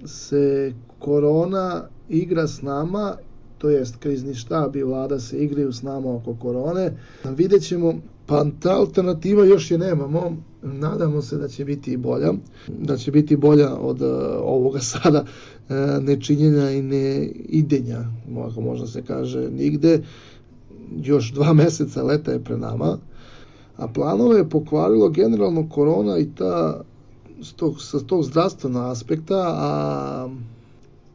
se 0.06 0.72
korona 0.98 1.82
igra 2.08 2.46
s 2.46 2.62
nama, 2.62 3.16
to 3.58 3.70
jest 3.70 3.96
krizni 3.96 4.34
štab 4.34 4.76
i 4.76 4.82
vlada 4.82 5.20
se 5.20 5.38
igraju 5.38 5.72
s 5.72 5.82
nama 5.82 6.14
oko 6.14 6.34
korone, 6.34 6.92
vidjet 7.24 7.62
ćemo 7.62 7.94
Pa 8.28 8.44
ta 8.60 8.76
alternativa 8.76 9.44
još 9.44 9.70
je 9.70 9.78
nemamo, 9.78 10.36
nadamo 10.62 11.22
se 11.22 11.36
da 11.36 11.48
će 11.48 11.64
biti 11.64 11.96
bolja, 11.96 12.32
da 12.78 12.96
će 12.96 13.10
biti 13.10 13.36
bolja 13.36 13.76
od 13.76 14.02
uh, 14.02 14.08
ovoga 14.42 14.80
sada 14.92 15.24
uh, 15.24 15.76
nečinjenja 16.04 16.70
i 16.70 16.82
ne 16.82 17.26
idenja, 17.48 18.04
ako 18.48 18.60
možda 18.60 18.86
se 18.86 19.02
kaže, 19.02 19.50
nigde. 19.50 20.02
Još 21.02 21.32
dva 21.32 21.52
meseca 21.52 22.02
leta 22.02 22.32
je 22.32 22.44
pre 22.44 22.56
nama, 22.56 22.98
a 23.76 23.88
planove 23.88 24.38
je 24.38 24.48
pokvarilo 24.48 25.08
generalno 25.08 25.68
korona 25.68 26.18
i 26.18 26.28
ta 26.34 26.80
s 27.42 27.52
tog, 27.52 27.82
sa 27.82 28.00
tog 28.00 28.24
zdravstvenog 28.24 28.90
aspekta, 28.90 29.54
a 29.56 30.28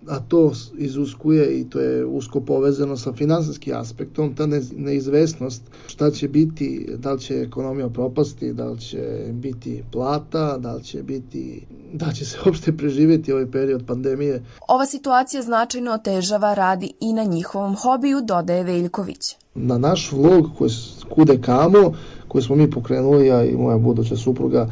a 0.07 0.19
to 0.19 0.51
izuskuje 0.77 1.59
i 1.59 1.69
to 1.69 1.79
je 1.79 2.05
usko 2.05 2.41
povezano 2.41 2.97
sa 2.97 3.13
finansijskim 3.13 3.75
aspektom, 3.75 4.35
ta 4.35 4.47
neizvesnost 4.77 5.61
šta 5.87 6.11
će 6.11 6.27
biti, 6.27 6.87
da 6.97 7.13
li 7.13 7.19
će 7.19 7.35
ekonomija 7.35 7.89
propasti, 7.89 8.53
da 8.53 8.69
li 8.69 8.79
će 8.79 9.25
biti 9.31 9.83
plata, 9.91 10.57
da 10.57 10.73
li 10.73 10.83
će 10.83 11.03
biti, 11.03 11.65
da 11.93 12.11
će 12.11 12.25
se 12.25 12.37
uopšte 12.45 12.77
preživjeti 12.77 13.31
ovaj 13.33 13.51
period 13.51 13.83
pandemije. 13.87 14.43
Ova 14.67 14.85
situacija 14.85 15.41
značajno 15.41 15.91
otežava 15.91 16.53
radi 16.53 16.93
i 16.99 17.13
na 17.13 17.23
njihovom 17.23 17.75
hobiju, 17.75 18.21
dodaje 18.21 18.63
Veljković. 18.63 19.35
Na 19.55 19.77
naš 19.77 20.11
vlog 20.11 20.49
koji 20.57 20.71
kude 21.09 21.41
kamo, 21.41 21.93
koji 22.27 22.41
smo 22.41 22.55
mi 22.55 22.71
pokrenuli, 22.71 23.27
ja 23.27 23.45
i 23.45 23.57
moja 23.57 23.77
buduća 23.77 24.15
supruga, 24.15 24.69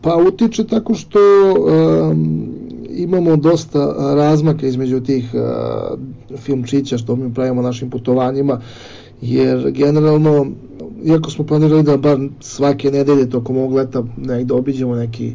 pa 0.00 0.16
utiče 0.16 0.66
tako 0.66 0.94
što 0.94 1.18
um, 2.10 2.63
imamo 2.96 3.36
dosta 3.36 3.94
razmaka 4.14 4.66
između 4.66 5.00
tih 5.00 5.30
filmčića 6.36 6.98
što 6.98 7.16
mi 7.16 7.34
pravimo 7.34 7.62
našim 7.62 7.90
putovanjima, 7.90 8.60
jer 9.20 9.70
generalno, 9.70 10.46
iako 11.04 11.30
smo 11.30 11.46
planirali 11.46 11.82
da 11.82 11.96
bar 11.96 12.18
svake 12.40 12.90
nedelje 12.90 13.30
tokom 13.30 13.56
ovog 13.56 13.72
leta 13.72 14.04
negde 14.16 14.54
obiđemo 14.54 14.94
neki, 14.96 15.34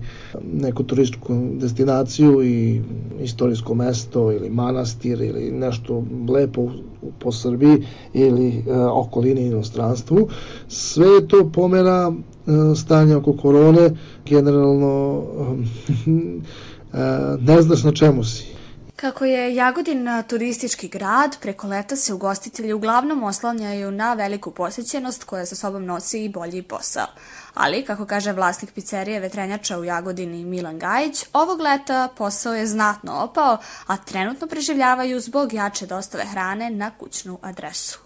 neku 0.54 0.84
turističku 0.84 1.34
destinaciju 1.54 2.44
i 2.44 2.82
istorijsko 3.22 3.76
mesto 3.76 4.32
ili 4.32 4.50
manastir 4.50 5.22
ili 5.22 5.52
nešto 5.52 6.04
lepo 6.30 6.72
po 7.20 7.32
Srbiji 7.32 7.84
ili 8.14 8.48
e, 8.48 8.76
okolini 8.76 9.42
inostranstvu, 9.42 10.28
sve 10.68 11.28
to 11.28 11.50
pomera 11.54 12.12
e, 12.12 12.76
stanje 12.76 13.16
oko 13.16 13.34
korone, 13.34 13.92
generalno 14.26 15.24
ne 17.40 17.62
znaš 17.62 17.84
na 17.84 17.92
čemu 17.92 18.24
si. 18.24 18.60
Kako 18.96 19.26
je 19.26 19.56
Jagodin 19.56 20.08
turistički 20.30 20.88
grad, 20.88 21.38
preko 21.42 21.68
leta 21.68 21.96
se 21.96 22.14
ugostitelji 22.14 22.74
uglavnom 22.74 23.24
oslanjaju 23.24 23.92
na 23.92 24.14
veliku 24.14 24.52
posjećenost 24.52 25.24
koja 25.24 25.46
sa 25.46 25.56
sobom 25.56 25.86
nosi 25.86 26.24
i 26.24 26.30
bolji 26.30 26.62
posao. 26.62 27.06
Ali, 27.54 27.86
kako 27.86 28.06
kaže 28.06 28.32
vlasnik 28.32 28.74
pizzerije 28.74 29.20
Vetrenjača 29.20 29.80
u 29.80 29.84
Jagodini 29.84 30.46
Milan 30.46 30.80
Gajić, 30.80 31.26
ovog 31.34 31.62
leta 31.62 32.10
posao 32.18 32.54
je 32.54 32.68
znatno 32.68 33.14
opao, 33.14 33.58
a 33.88 33.98
trenutno 33.98 34.48
preživljavaju 34.48 35.20
zbog 35.20 35.54
jače 35.54 35.86
dostave 35.86 36.26
hrane 36.26 36.70
na 36.70 36.92
kućnu 36.92 37.38
adresu. 37.42 38.00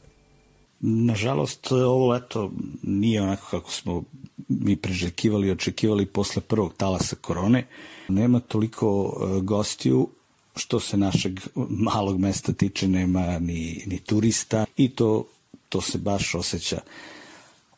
Nažalost, 0.80 1.72
ovo 1.72 2.08
leto 2.08 2.52
nije 2.84 3.22
onako 3.22 3.48
kako 3.52 3.72
smo 3.72 4.04
mi 4.48 4.75
preželjkivali 4.75 5.48
i 5.48 5.52
očekivali 5.52 6.06
posle 6.06 6.42
prvog 6.42 6.74
talasa 6.78 7.16
korone. 7.22 7.68
Nema 8.07 8.39
toliko 8.39 9.13
e, 9.13 9.41
gostiju, 9.41 10.10
što 10.55 10.79
se 10.79 10.98
našeg 10.98 11.39
malog 11.69 12.19
mesta 12.19 12.53
tiče, 12.53 12.88
nema 12.88 13.39
ni, 13.39 13.83
ni 13.88 14.00
turista 14.00 14.65
i 14.77 14.89
to, 14.89 15.25
to 15.69 15.81
se 15.81 15.98
baš 15.98 16.36
osjeća 16.36 16.81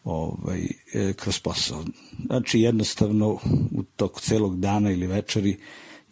ovaj, 0.03 0.67
e, 0.93 1.13
kroz 1.13 1.39
posao. 1.39 1.83
Znači, 2.25 2.59
jednostavno, 2.59 3.27
u 3.71 3.83
toku 3.95 4.19
celog 4.19 4.59
dana 4.59 4.91
ili 4.91 5.07
večeri 5.07 5.57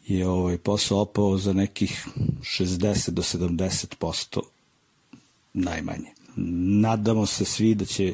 je 0.08 0.28
ovaj 0.28 0.58
posao 0.58 1.00
opao 1.00 1.38
za 1.38 1.54
nekih 1.54 2.08
60 2.42 3.10
do 3.10 3.22
70% 3.22 4.42
najmanje. 5.54 6.12
Nadamo 6.82 7.26
se 7.26 7.46
svi 7.46 7.76
da 7.76 7.86
će 7.86 8.14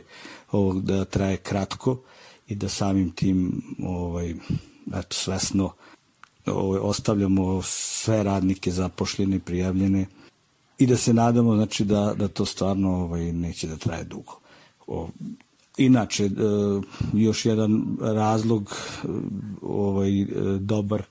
ovo 0.51 0.73
da 0.73 1.05
traje 1.05 1.37
kratko 1.37 2.01
i 2.47 2.55
da 2.55 2.69
samim 2.69 3.11
tim 3.11 3.61
ovaj, 3.83 4.33
eto, 4.87 5.15
svesno 5.15 5.73
ostavljamo 6.81 7.61
sve 7.63 8.23
radnike 8.23 8.71
zapošljene, 8.71 9.39
prijavljene 9.39 10.05
i 10.77 10.87
da 10.87 10.97
se 10.97 11.13
nadamo 11.13 11.55
znači, 11.55 11.85
da, 11.85 12.13
da 12.17 12.27
to 12.27 12.45
stvarno 12.45 12.89
ovaj, 12.89 13.33
neće 13.33 13.67
da 13.67 13.77
traje 13.77 14.03
dugo. 14.03 14.39
O, 14.87 15.07
inače, 15.77 16.25
e, 16.25 16.29
još 17.13 17.45
jedan 17.45 17.97
razlog 18.01 18.75
e, 19.03 19.07
ovaj, 19.61 20.21
e, 20.21 20.27
dobar 20.59 21.03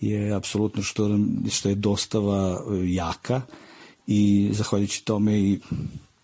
je 0.00 0.34
apsolutno 0.34 0.82
što, 0.82 1.18
što 1.50 1.68
je 1.68 1.74
dostava 1.74 2.60
jaka 2.84 3.42
i 4.06 4.50
zahvaljujući 4.52 5.04
tome 5.04 5.38
i 5.38 5.60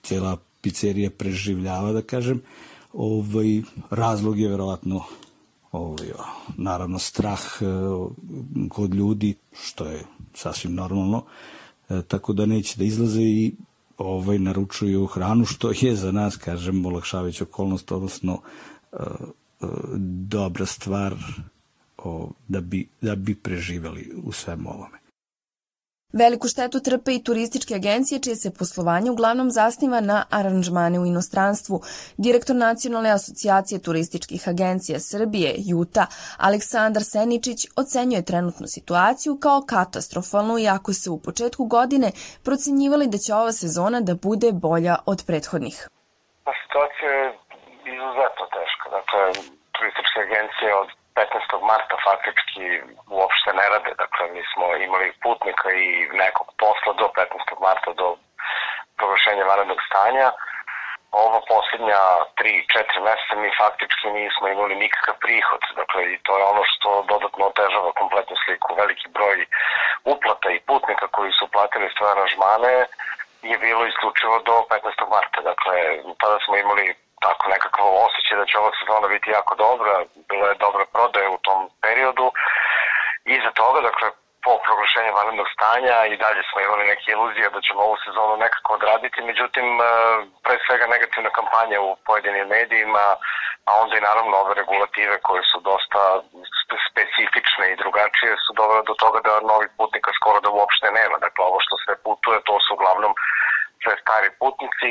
cela 0.03 0.37
pizzerija 0.61 1.11
preživljava, 1.11 1.93
da 1.93 2.03
kažem, 2.03 2.43
ovaj, 2.93 3.63
razlog 3.91 4.39
je 4.41 4.49
verovatno 4.49 5.05
ovaj, 5.75 6.09
naravno 6.57 6.99
strah 6.99 7.41
eh, 7.61 7.67
kod 8.69 8.95
ljudi, 8.95 9.35
što 9.53 9.87
je 9.87 10.05
sasvim 10.35 10.75
normalno, 10.75 11.25
e, 11.89 12.03
tako 12.03 12.33
da 12.33 12.47
neće 12.47 12.79
da 12.79 12.85
izlaze 12.85 13.23
i 13.23 13.55
ovaj, 13.99 14.39
naručuju 14.39 15.07
hranu, 15.07 15.45
što 15.45 15.73
je 15.81 15.97
za 15.97 16.13
nas, 16.13 16.37
kažem, 16.37 16.87
olakšavajuća 16.87 17.45
okolnost, 17.45 17.93
odnosno 17.93 18.41
e, 18.93 18.97
e, 18.97 19.67
dobra 20.29 20.67
stvar 20.67 21.15
da, 22.49 22.61
bi, 22.61 22.89
da 23.01 23.15
bi 23.15 23.35
preživeli 23.35 24.13
u 24.25 24.33
svemu 24.33 24.71
ovome. 24.71 25.04
Veliku 26.21 26.49
štetu 26.49 26.79
trpe 26.81 27.13
i 27.15 27.23
turističke 27.27 27.75
agencije 27.75 28.21
čije 28.25 28.37
se 28.37 28.51
poslovanje 28.59 29.11
uglavnom 29.11 29.51
zasniva 29.51 30.01
na 30.01 30.19
aranžmane 30.31 31.01
u 31.01 31.07
inostranstvu. 31.07 31.81
Direktor 32.17 32.57
Nacionalne 32.57 33.11
asocijacije 33.11 33.83
turističkih 33.83 34.49
agencija 34.49 34.99
Srbije, 35.01 35.55
Juta, 35.71 36.07
Aleksandar 36.39 37.03
Seničić, 37.03 37.67
ocenjuje 37.77 38.25
trenutnu 38.25 38.67
situaciju 38.67 39.39
kao 39.43 39.61
katastrofalnu 39.75 40.59
iako 40.59 40.93
se 40.93 41.11
u 41.11 41.19
početku 41.27 41.65
godine 41.65 42.09
procenjivali 42.45 43.07
da 43.07 43.19
će 43.19 43.35
ova 43.35 43.53
sezona 43.53 44.01
da 44.01 44.15
bude 44.15 44.53
bolja 44.53 44.97
od 45.07 45.19
prethodnih. 45.27 45.89
Pa 46.45 46.53
situacija 46.63 47.11
je 47.19 47.27
izuzetno 47.95 48.45
teška. 48.57 48.87
Dakle, 48.97 49.21
turističke 49.77 50.19
agencije 50.27 50.71
od 50.83 50.89
15. 51.15 51.63
marta 51.71 51.97
faktički 52.07 52.65
uopšte 53.19 53.51
ne 53.59 53.67
rade. 53.73 53.93
Dakle, 54.03 54.25
mi 54.35 54.43
smo 54.53 54.67
imali 54.77 55.09
putnika 55.23 55.69
i 55.73 56.09
nekog 56.13 56.49
posla 56.63 56.93
do 57.01 57.07
15. 57.17 57.61
marta, 57.67 57.91
do 58.01 58.09
proglašenja 58.97 59.45
vanrednog 59.45 59.81
stanja. 59.89 60.29
Ova 61.25 61.41
poslednja 61.53 62.01
3-4 62.39 63.07
meseca 63.07 63.35
mi 63.43 63.51
faktički 63.63 64.07
nismo 64.21 64.49
imali 64.49 64.75
nikakav 64.85 65.15
prihod. 65.25 65.63
Dakle, 65.81 66.01
i 66.13 66.19
to 66.25 66.39
je 66.39 66.45
ono 66.53 66.63
što 66.73 66.89
dodatno 67.13 67.43
otežava 67.47 67.93
kompletnu 68.01 68.37
sliku. 68.45 68.75
Veliki 68.83 69.09
broj 69.17 69.47
uplata 70.13 70.49
i 70.51 70.65
putnika 70.69 71.07
koji 71.17 71.33
su 71.39 71.45
platili 71.55 71.95
svoje 71.97 72.13
aranžmane 72.13 72.75
je 73.51 73.57
bilo 73.59 73.87
isključivo 73.87 74.37
do 74.49 74.55
15. 74.71 75.11
marta. 75.15 75.39
Dakle, 75.51 75.75
tada 76.21 76.39
smo 76.45 76.57
imali 76.57 76.87
tako 77.27 77.45
nekakav 77.55 77.87
osjećaj 78.07 78.37
da 78.41 78.47
će 78.51 78.59
ova 78.59 78.71
sezona 78.79 79.07
biti 79.15 79.29
jako 79.37 79.53
dobra, 79.67 79.95
bila 80.31 80.47
je 80.49 80.63
dobra 80.67 80.85
prodaja 80.95 81.29
u 81.31 81.45
tom 81.47 81.61
periodu. 81.85 82.27
Iza 83.37 83.51
toga, 83.61 83.81
dakle, 83.89 84.09
po 84.45 84.53
proglašenju 84.65 85.17
vanrednog 85.19 85.49
stanja 85.57 85.97
i 86.07 86.21
dalje 86.25 86.43
smo 86.49 86.59
imali 86.61 86.85
neke 86.93 87.07
iluzije 87.11 87.47
da 87.55 87.61
ćemo 87.67 87.81
ovu 87.83 87.97
sezonu 88.07 88.35
nekako 88.45 88.69
odraditi, 88.79 89.29
međutim, 89.31 89.67
e, 89.81 89.85
pre 90.45 90.57
svega 90.67 90.87
negativna 90.95 91.31
kampanja 91.39 91.79
u 91.81 91.91
pojedinim 92.07 92.47
medijima, 92.57 93.07
a 93.69 93.71
onda 93.83 93.95
i 93.97 94.07
naravno 94.09 94.35
ove 94.37 94.53
regulative 94.61 95.17
koje 95.27 95.43
su 95.51 95.59
dosta 95.71 96.03
specifične 96.89 97.65
i 97.73 97.81
drugačije 97.83 98.33
su 98.45 98.51
dovele 98.59 98.83
do 98.91 98.95
toga 99.03 99.19
da 99.27 99.47
novih 99.53 99.71
putnika 99.79 100.11
skoro 100.19 100.39
da 100.41 100.51
uopšte 100.51 100.89
nema. 100.99 101.17
Dakle, 101.27 101.41
ovo 101.45 101.59
što 101.65 101.75
sve 101.85 101.95
putuje, 102.07 102.39
to 102.49 102.55
su 102.65 102.71
uglavnom 102.75 103.13
sve 103.83 103.95
stari 104.03 104.29
putnici 104.41 104.91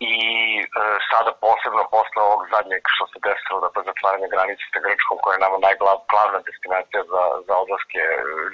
i 0.00 0.16
e, 0.60 0.64
sada 1.10 1.32
posebno 1.44 1.82
posle 1.96 2.20
ovog 2.28 2.42
zadnjeg 2.54 2.82
što 2.94 3.04
se 3.10 3.18
desilo, 3.28 3.58
dakle 3.66 3.80
zatvaranje 3.90 4.28
granice 4.34 4.64
sa 4.72 4.78
Grčkom 4.84 5.18
koja 5.22 5.34
je 5.34 5.44
nama 5.46 5.58
najglavna 5.66 6.40
destinacija 6.48 7.00
za, 7.12 7.24
za 7.46 7.54
odlaske 7.64 8.02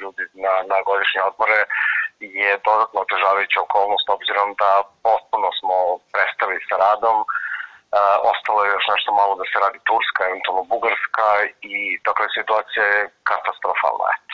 ljudi 0.00 0.23
na, 0.44 0.54
na 0.70 0.78
godišnje 0.88 1.20
odmore 1.30 1.61
je 2.20 2.50
dodatno 2.68 2.99
otežavajuća 3.00 3.59
okolnost 3.61 4.06
obzirom 4.16 4.49
da 4.62 4.70
potpuno 5.06 5.49
smo 5.59 5.76
prestali 6.14 6.56
sa 6.68 6.76
radom. 6.87 7.16
Uh, 7.20 8.16
ostalo 8.32 8.61
je 8.64 8.75
još 8.76 8.87
nešto 8.94 9.11
malo 9.20 9.32
da 9.40 9.44
se 9.50 9.56
radi 9.64 9.78
Turska, 9.88 10.20
eventualno 10.25 10.62
Bugarska 10.73 11.28
i 11.75 11.76
dakle 12.09 12.26
situacija 12.37 12.85
je 12.94 13.11
katastrofalna, 13.30 14.06
eto 14.16 14.30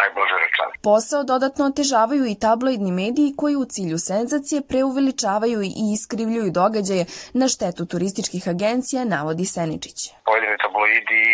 najblaže 0.00 0.36
rečeno. 0.44 0.70
Posao 0.90 1.22
dodatno 1.32 1.62
otežavaju 1.72 2.24
i 2.26 2.40
tabloidni 2.46 2.92
mediji 3.02 3.36
koji 3.40 3.54
u 3.62 3.70
cilju 3.74 3.98
senzacije 4.10 4.58
preuveličavaju 4.70 5.58
i 5.62 5.72
iskrivljuju 5.96 6.50
događaje 6.60 7.04
na 7.40 7.46
štetu 7.54 7.82
turističkih 7.92 8.44
agencija, 8.54 9.10
navodi 9.16 9.46
Seničić. 9.54 9.98
Pojedini 10.30 10.56
tabloidi 10.64 11.24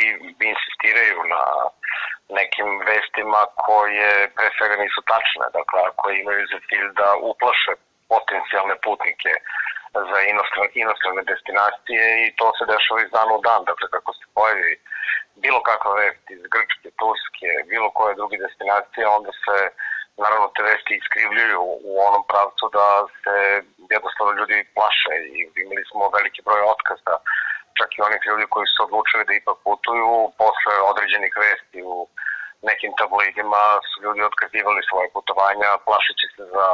insistiraju 0.53 1.19
na 1.35 1.43
nekim 2.39 2.69
vestima 2.91 3.41
koje 3.67 4.11
pre 4.37 4.49
svega 4.57 4.77
nisu 4.85 5.01
tačne, 5.13 5.47
dakle 5.59 5.81
koje 6.01 6.13
imaju 6.23 6.43
za 6.53 6.59
cilj 6.67 6.87
da 7.01 7.09
uplaše 7.31 7.73
potencijalne 8.13 8.77
putnike 8.87 9.33
za 10.11 10.19
inostrane, 10.33 10.69
inostrane 10.83 11.23
destinacije 11.33 12.05
i 12.27 12.35
to 12.39 12.47
se 12.59 12.65
dešava 12.73 12.99
iz 13.03 13.11
dana 13.17 13.33
u 13.39 13.41
dan, 13.49 13.63
dakle 13.71 13.87
kako 13.97 14.11
se 14.19 14.25
pojavi 14.35 14.73
bilo 15.45 15.61
kakva 15.69 15.93
vest 16.03 16.25
iz 16.37 16.43
Grčke, 16.55 16.89
Turske, 17.01 17.51
bilo 17.73 17.89
koje 17.99 18.19
druge 18.21 18.37
destinacije, 18.45 19.15
onda 19.19 19.33
se 19.45 19.57
naravno 20.23 20.47
te 20.55 20.63
vesti 20.71 20.93
iskrivljuju 20.97 21.63
u 21.91 21.93
onom 22.09 22.23
pravcu 22.31 22.65
da 22.77 22.87
se 23.23 23.37
jednostavno 23.95 24.33
ljudi 24.39 24.59
plaše. 24.77 25.15
I 25.35 25.37
imali 25.65 25.85
smo 25.91 26.15
veliki 26.17 26.41
broj 26.47 26.63
otkaza, 26.75 27.15
čak 27.79 27.91
i 27.93 28.05
onih 28.09 28.23
ljudi 28.29 28.45
koji 28.55 28.67
su 28.73 28.79
odlučili 28.87 29.25
da 29.25 29.33
ipak 29.35 29.59
putuju 29.67 30.13
posle 30.43 30.75
određenih 30.91 31.33
vesti 31.45 31.79
u 31.95 31.97
nekim 32.71 32.93
tabloidima 33.01 33.65
su 33.89 33.97
ljudi 34.05 34.21
otkazivali 34.31 34.81
svoje 34.91 35.07
putovanja, 35.17 35.69
plašeći 35.87 36.27
se 36.35 36.43
za 36.55 36.67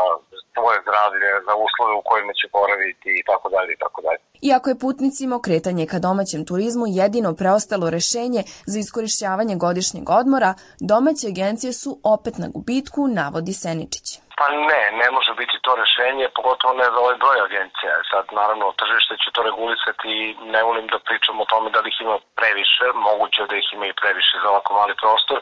svoje 0.54 0.78
zdravlje, 0.84 1.30
za 1.46 1.54
uslove 1.66 1.94
u 2.00 2.06
kojima 2.11 2.32
će 2.38 2.46
boraviti 2.58 3.11
i 3.20 3.22
tako 3.30 3.46
dalje 3.54 3.70
i 3.75 3.80
tako 3.84 3.99
dalje. 4.06 4.20
Iako 4.50 4.66
je 4.70 4.82
putnicima 4.84 5.34
okretanje 5.37 5.84
ka 5.92 5.99
domaćem 6.08 6.42
turizmu 6.50 6.84
jedino 7.00 7.30
preostalo 7.40 7.87
rešenje 7.96 8.42
za 8.72 8.78
iskorišćavanje 8.78 9.54
godišnjeg 9.64 10.06
odmora, 10.20 10.52
domaće 10.90 11.26
agencije 11.28 11.72
su 11.72 11.90
opet 12.14 12.34
na 12.42 12.49
gubitku, 12.54 13.00
navodi 13.08 13.52
Seničić. 13.62 14.22
Pa 14.42 14.49
ne, 14.50 14.82
ne 15.02 15.08
može 15.16 15.32
biti 15.40 15.56
to 15.64 15.72
rešenje, 15.82 16.34
pogotovo 16.38 16.73
ne 16.75 16.86
za 16.95 16.99
ovaj 17.02 17.17
broj 17.23 17.38
agencija. 17.49 17.93
Sad, 18.10 18.25
naravno, 18.40 18.75
tržište 18.80 19.14
će 19.23 19.28
to 19.34 19.40
regulisati 19.43 20.08
i 20.23 20.36
ne 20.54 20.62
volim 20.69 20.86
da 20.93 20.99
pričam 21.08 21.40
o 21.40 21.49
tome 21.52 21.71
da 21.71 21.80
li 21.80 21.88
ih 21.90 22.00
ima 22.00 22.17
previše, 22.40 22.86
moguće 23.08 23.43
da 23.50 23.56
ih 23.56 23.69
ima 23.73 23.86
i 23.86 23.99
previše 24.00 24.36
za 24.43 24.49
ovako 24.50 24.71
mali 24.78 24.95
prostor, 25.02 25.38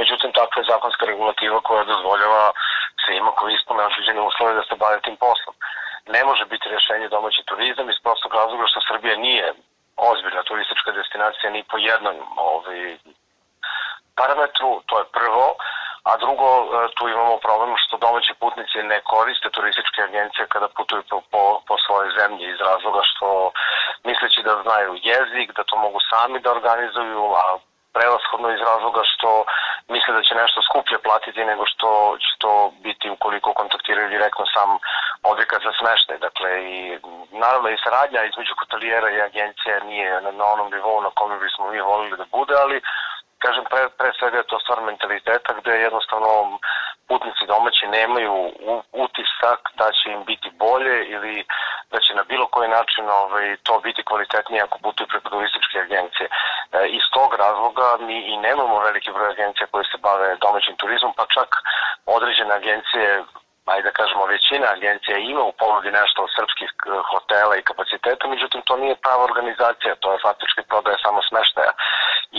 međutim, 0.00 0.32
takva 0.32 0.56
je 0.60 0.70
zakonska 0.72 1.04
regulativa 1.06 1.58
koja 1.68 1.90
dozvoljava 1.92 2.44
svima 3.04 3.30
koji 3.38 3.54
ispune 3.54 3.82
određene 3.88 4.20
uslove 4.20 4.52
da 4.54 4.62
se 4.62 4.80
bave 4.82 4.98
tim 5.00 5.16
poslom. 5.26 5.54
Ne 6.14 6.20
može 6.28 6.44
biti 6.52 6.72
rešenje 6.76 7.08
domaći 7.08 7.48
turizam 7.50 7.90
iz 7.90 7.98
prostog 8.04 8.34
razloga 8.34 8.64
što 8.66 8.80
Srbija 8.88 9.16
nije 9.16 9.46
ozbiljna 9.96 10.42
turistička 10.42 10.90
destinacija 10.98 11.50
ni 11.50 11.62
po 11.70 11.76
jednom 11.78 12.16
ovaj, 12.36 12.98
parametru, 14.18 14.70
to 14.88 14.94
je 14.98 15.12
prvo, 15.18 15.46
a 16.04 16.16
drugo, 16.16 16.48
e, 16.64 16.88
tu 16.96 17.08
imamo 17.08 17.36
problem 17.38 17.74
što 17.76 17.96
domaći 17.96 18.34
putnici 18.40 18.78
ne 18.82 19.00
koriste 19.00 19.50
turističke 19.50 20.02
agencije 20.02 20.46
kada 20.46 20.68
putuju 20.68 21.02
po, 21.10 21.20
po, 21.32 21.60
po 21.68 21.74
svojoj 21.86 22.10
zemlji 22.18 22.44
iz 22.48 22.60
razloga 22.60 23.00
što 23.10 23.52
misleći 24.04 24.42
da 24.42 24.62
znaju 24.62 24.92
jezik, 25.02 25.48
da 25.56 25.62
to 25.64 25.76
mogu 25.76 25.98
sami 26.10 26.40
da 26.40 26.50
organizuju, 26.50 27.24
a 27.42 27.58
prevashodno 27.92 28.48
iz 28.50 28.60
razloga 28.70 29.02
što 29.12 29.44
misle 29.88 30.14
da 30.14 30.22
će 30.22 30.34
nešto 30.34 30.58
skuplje 30.62 30.98
platiti 30.98 31.44
nego 31.44 31.64
što 31.72 31.88
će 32.22 32.30
to 32.38 32.72
biti 32.86 33.10
ukoliko 33.10 33.52
kontaktiraju 33.52 34.08
direktno 34.08 34.44
sam 34.54 34.78
objekat 35.22 35.60
za 35.62 35.72
smeštaj. 35.80 36.18
Dakle, 36.26 36.50
i 36.74 36.98
naravno 37.44 37.68
i 37.70 37.82
saradnja 37.84 38.20
između 38.24 38.52
hotelijera 38.60 39.10
i 39.10 39.22
agencije 39.28 39.74
nije 39.84 40.20
na, 40.20 40.30
na 40.30 40.44
onom 40.54 40.68
nivou 40.74 41.00
na 41.00 41.10
kome 41.18 41.38
bismo 41.38 41.70
mi 41.70 41.80
volili 41.80 42.16
da 42.16 42.26
bude, 42.32 42.54
ali 42.64 42.76
kažem, 43.44 43.64
pre, 43.70 43.82
pre 43.98 44.10
svega 44.18 44.36
je 44.38 44.50
to 44.50 44.58
stvar 44.60 44.80
mentaliteta 44.90 45.50
gde 45.58 45.72
jednostavno 45.86 46.58
putnici 47.08 47.42
domaći 47.46 47.86
nemaju 47.98 48.34
utisak 49.04 49.60
da 49.80 49.86
će 49.98 50.06
im 50.16 50.22
biti 50.30 50.48
bolje 50.64 50.96
ili 51.14 51.34
da 51.90 51.98
će 52.04 52.10
na 52.14 52.24
bilo 52.30 52.46
koji 52.54 52.68
način 52.68 53.04
ovaj, 53.08 53.56
to 53.66 53.80
biti 53.86 54.02
kvalitetnije 54.08 54.62
ako 54.62 54.78
putuju 54.84 55.06
preko 55.08 55.28
turističke 55.30 55.76
agencije. 55.86 56.26
E, 56.28 56.32
iz 56.98 57.04
tog 57.16 57.30
razloga 57.44 57.88
mi 58.06 58.18
i 58.32 58.34
nemamo 58.36 58.86
veliki 58.88 59.10
broj 59.16 59.30
agencija 59.30 59.66
koje 59.72 59.84
se 59.84 59.98
bave 60.06 60.36
domaćim 60.46 60.74
turizmom, 60.76 61.12
pa 61.18 61.24
čak 61.36 61.48
određene 62.16 62.52
agencije 62.54 63.06
ajde 63.72 63.86
da 63.88 63.98
kažemo, 64.00 64.32
većina 64.36 64.66
agencija 64.76 65.16
ima 65.18 65.42
u 65.46 65.56
ponudi 65.60 65.90
nešto 66.00 66.18
od 66.26 66.30
srpskih 66.36 66.70
eh, 66.76 66.80
hotela 67.10 67.54
i 67.56 67.66
kapaciteta, 67.70 68.24
međutim 68.34 68.60
to 68.68 68.74
nije 68.82 69.02
prava 69.04 69.22
organizacija, 69.30 70.00
to 70.02 70.08
je 70.12 70.24
faktički 70.26 70.62
prodaje 70.70 70.96
samo 71.06 71.20
smeštaja, 71.28 71.72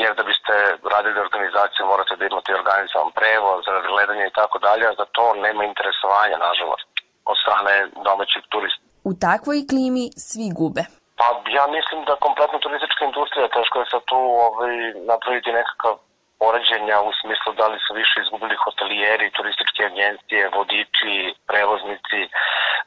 jer 0.02 0.12
da 0.18 0.24
biste 0.30 0.56
radili 0.94 1.26
organizaciju 1.28 1.84
morate 1.92 2.14
da 2.20 2.24
imate 2.26 2.60
organizovan 2.62 3.12
prevoz, 3.20 3.62
razgledanje 3.78 4.26
i 4.28 4.36
tako 4.40 4.58
dalje, 4.68 4.84
a 4.88 4.98
za 5.02 5.06
to 5.16 5.26
nema 5.46 5.62
interesovanja, 5.72 6.38
nažalost, 6.48 6.88
od 7.32 7.38
strane 7.44 7.74
domaćih 8.08 8.44
turista. 8.54 8.84
U 9.10 9.12
takvoj 9.28 9.60
klimi 9.72 10.06
svi 10.30 10.48
gube. 10.60 10.84
Pa 11.20 11.28
ja 11.58 11.66
mislim 11.78 12.00
da 12.08 12.24
kompletna 12.26 12.60
turistička 12.60 13.02
industrija, 13.06 13.56
teško 13.58 13.76
je 13.80 13.92
sad 13.92 14.02
tu 14.12 14.20
ovaj, 14.48 14.76
napraviti 15.12 15.58
nekakav 15.60 15.94
poređenja 16.42 16.98
u 17.10 17.12
smislu 17.22 17.50
da 17.60 17.66
li 17.68 17.80
su 17.86 17.92
više 18.02 18.16
izgubili 18.22 18.56
hotelijeri, 18.66 19.36
turističke 19.38 19.82
agencije, 19.92 20.54
vodiči, 20.58 21.16
prevoznici. 21.50 22.22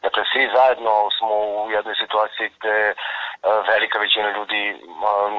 Dakle, 0.05 0.23
svi 0.33 0.45
zajedno 0.57 0.93
smo 1.19 1.35
u 1.59 1.71
jednoj 1.77 1.97
situaciji 2.03 2.47
gde 2.57 2.79
e, 2.90 2.95
velika 3.73 3.99
većina 4.05 4.29
ljudi 4.37 4.62
e, 4.71 4.75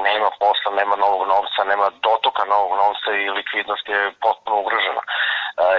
nema 0.08 0.30
posla, 0.42 0.70
nema 0.80 0.96
novog 1.04 1.22
novca, 1.34 1.60
nema 1.72 1.86
dotoka 2.06 2.44
novog 2.54 2.72
novca 2.82 3.10
i 3.12 3.34
likvidnost 3.38 3.88
je 3.88 4.00
potpuno 4.24 4.56
ugrožena. 4.60 5.02
E, 5.04 5.08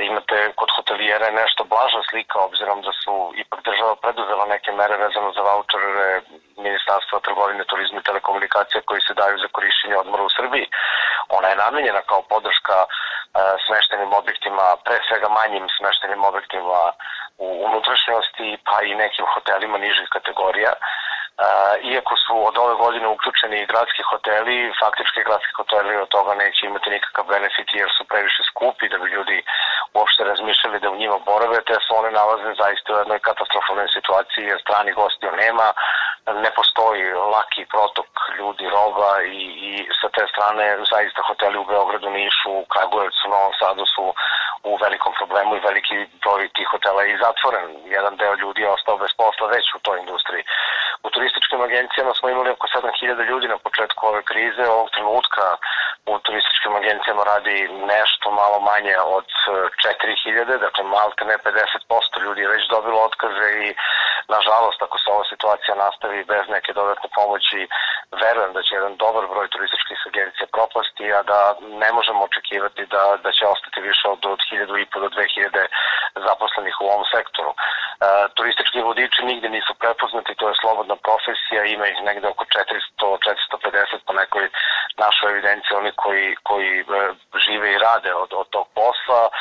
imate 0.09 0.37
kod 0.59 0.69
hotelijera 0.75 1.29
nešto 1.41 1.61
blaža 1.73 2.01
slika, 2.09 2.37
obzirom 2.39 2.81
da 2.87 2.91
su 3.01 3.13
ipak 3.43 3.59
država 3.69 3.95
preduzela 4.03 4.45
neke 4.45 4.71
mere 4.71 4.95
vezano 5.03 5.29
za 5.37 5.41
vouchere 5.49 6.21
Ministarstva 6.65 7.19
trgovine, 7.19 7.63
turizma 7.63 7.99
i 7.99 8.07
telekomunikacija 8.09 8.81
koji 8.89 9.01
se 9.01 9.13
daju 9.21 9.37
za 9.43 9.47
korišćenje 9.55 9.95
odmora 9.97 10.23
u 10.23 10.35
Srbiji. 10.37 10.65
Ona 11.29 11.47
je 11.47 11.55
namenjena 11.55 12.01
kao 12.09 12.21
podrška 12.21 12.77
e, 12.83 12.87
smeštenim 13.65 14.13
objektima, 14.13 14.65
pre 14.85 14.97
svega 15.07 15.29
manjim 15.29 15.67
smeštenim 15.77 16.23
objektima 16.23 16.91
u 17.37 17.47
unutrašnjosti, 17.67 18.57
pa 18.67 18.81
i 18.81 18.95
nekim 18.95 19.25
hotelima 19.33 19.77
nižih 19.77 20.07
kategorija. 20.11 20.73
Uh, 21.37 21.45
iako 21.93 22.13
su 22.23 22.33
od 22.49 22.55
ove 22.57 22.75
godine 22.83 23.07
uključeni 23.07 23.57
i 23.59 23.69
gradski 23.71 24.01
hoteli, 24.11 24.73
faktički 24.81 25.27
gradski 25.27 25.53
hoteli 25.59 25.93
od 25.97 26.09
toga 26.15 26.33
neće 26.33 26.61
imati 26.65 26.89
nikakav 26.89 27.25
benefit 27.33 27.69
jer 27.73 27.89
su 27.97 28.03
previše 28.11 28.41
skupi 28.49 28.89
da 28.89 28.97
bi 28.97 29.07
ljudi 29.15 29.37
uopšte 29.93 30.23
razmišljali 30.23 30.79
da 30.79 30.89
u 30.89 30.99
njima 31.01 31.17
borave, 31.29 31.57
te 31.67 31.73
se 31.73 31.91
one 31.99 32.11
nalaze 32.11 32.51
zaista 32.63 32.93
u 32.93 32.97
jednoj 33.01 33.19
katastrofalnoj 33.27 33.87
situaciji 33.97 34.43
jer 34.51 34.59
strani 34.65 34.91
gostiju 35.01 35.31
nema, 35.43 35.67
ne 36.43 36.51
postoji 36.57 37.03
laki 37.35 37.63
protok 37.73 38.09
ljudi, 38.37 38.65
roba 38.77 39.11
i, 39.23 39.43
i 39.69 39.71
sa 39.99 40.07
te 40.15 40.23
strane 40.33 40.65
zaista 40.93 41.21
hoteli 41.29 41.57
u 41.57 41.69
Beogradu, 41.71 42.09
Nišu, 42.09 42.53
Kragujevcu, 42.73 43.29
Novom 43.29 43.53
Sadu 43.59 43.85
su 43.95 44.05
u 44.63 44.71
velikom 44.83 45.13
problemu 45.19 45.55
i 45.55 45.65
veliki 45.67 45.97
broj 46.23 46.49
tih 46.55 46.67
hotela 46.71 47.01
je 47.03 47.13
i 47.13 47.21
zatvoren. 47.25 47.67
Jedan 47.97 48.13
deo 48.21 48.33
ljudi 48.41 48.61
je 48.61 48.73
ostao 48.77 48.97
bez 48.97 49.11
posla 49.21 49.47
već 49.55 49.65
u 49.75 49.79
toj 49.79 49.99
industriji. 49.99 50.43
U 51.05 51.09
turističkim 51.09 51.61
agencijama 51.77 52.13
smo 52.13 52.29
imali 52.29 52.49
oko 52.49 52.67
7000 52.67 53.29
ljudi 53.29 53.47
na 53.47 53.57
početku 53.57 54.07
ove 54.07 54.21
krize. 54.29 54.63
Ovog 54.67 54.89
trenutka 54.95 55.45
u 56.11 56.19
turističkim 56.25 56.73
agencijama 56.75 57.23
radi 57.33 57.57
nešto 57.93 58.31
malo 58.31 58.57
manje 58.71 58.95
od 59.17 59.27
4000, 59.47 60.57
dakle 60.65 60.83
malte 60.83 61.25
ne 61.25 61.37
50% 61.37 62.23
ljudi 62.23 62.41
je 62.41 62.53
već 62.55 62.63
dobilo 62.75 62.99
otkaze 63.09 63.47
i 63.65 63.67
nažalost 64.35 64.81
ako 64.81 64.97
se 64.97 65.07
ova 65.15 65.25
situacija 65.33 65.75
nastavi 65.75 66.29
bez 66.33 66.43
neke 66.55 66.71
dodatne 66.73 67.09
pomoći, 67.15 67.59
verujem 68.23 68.51
da 68.53 68.61
će 68.63 68.75
jedan 68.75 68.95
dobar 69.03 69.23
broj 69.33 69.47
turističkih 69.53 69.99
agencija 70.11 70.47
propasti, 70.55 71.05
a 71.17 71.19
da 71.31 71.39
ne 71.83 71.89
možemo 71.97 72.21
očekivati 72.23 72.83
da, 72.93 73.03
da 73.23 73.31
će 73.37 73.43
ostati 73.55 73.79
više 73.89 74.05
od, 74.13 74.21
od 74.33 74.39
1000 74.51 74.99
do 75.03 75.09
2000 75.09 75.65
zaposlenih 76.27 76.75
u 76.81 76.85
ovom 76.93 77.05
sektoru. 77.15 77.51
E, 77.53 77.57
turistički 78.35 78.79
vodiči 78.81 79.21
nigde 79.29 79.49
nisu 79.49 79.73
prepoznati, 79.83 80.35
to 80.35 80.49
je 80.49 80.59
slobodna 80.61 80.95
profesija, 81.07 81.61
ima 81.63 81.87
ih 81.87 81.99
negde 82.03 82.27
oko 82.27 82.43
400-450 82.45 84.07
po 84.07 84.13
nekoj 84.13 84.49
našoj 84.97 85.31
evidenciji, 85.31 85.77
oni 85.77 85.91
koji, 85.95 86.35
koji 86.43 86.79
e, 86.79 86.83
žive 87.45 87.67
i 87.73 87.81
rade 87.87 88.13
od, 88.13 88.31
od 88.41 88.47
tog 88.49 88.67
posla, 88.79 89.21
e, 89.27 89.31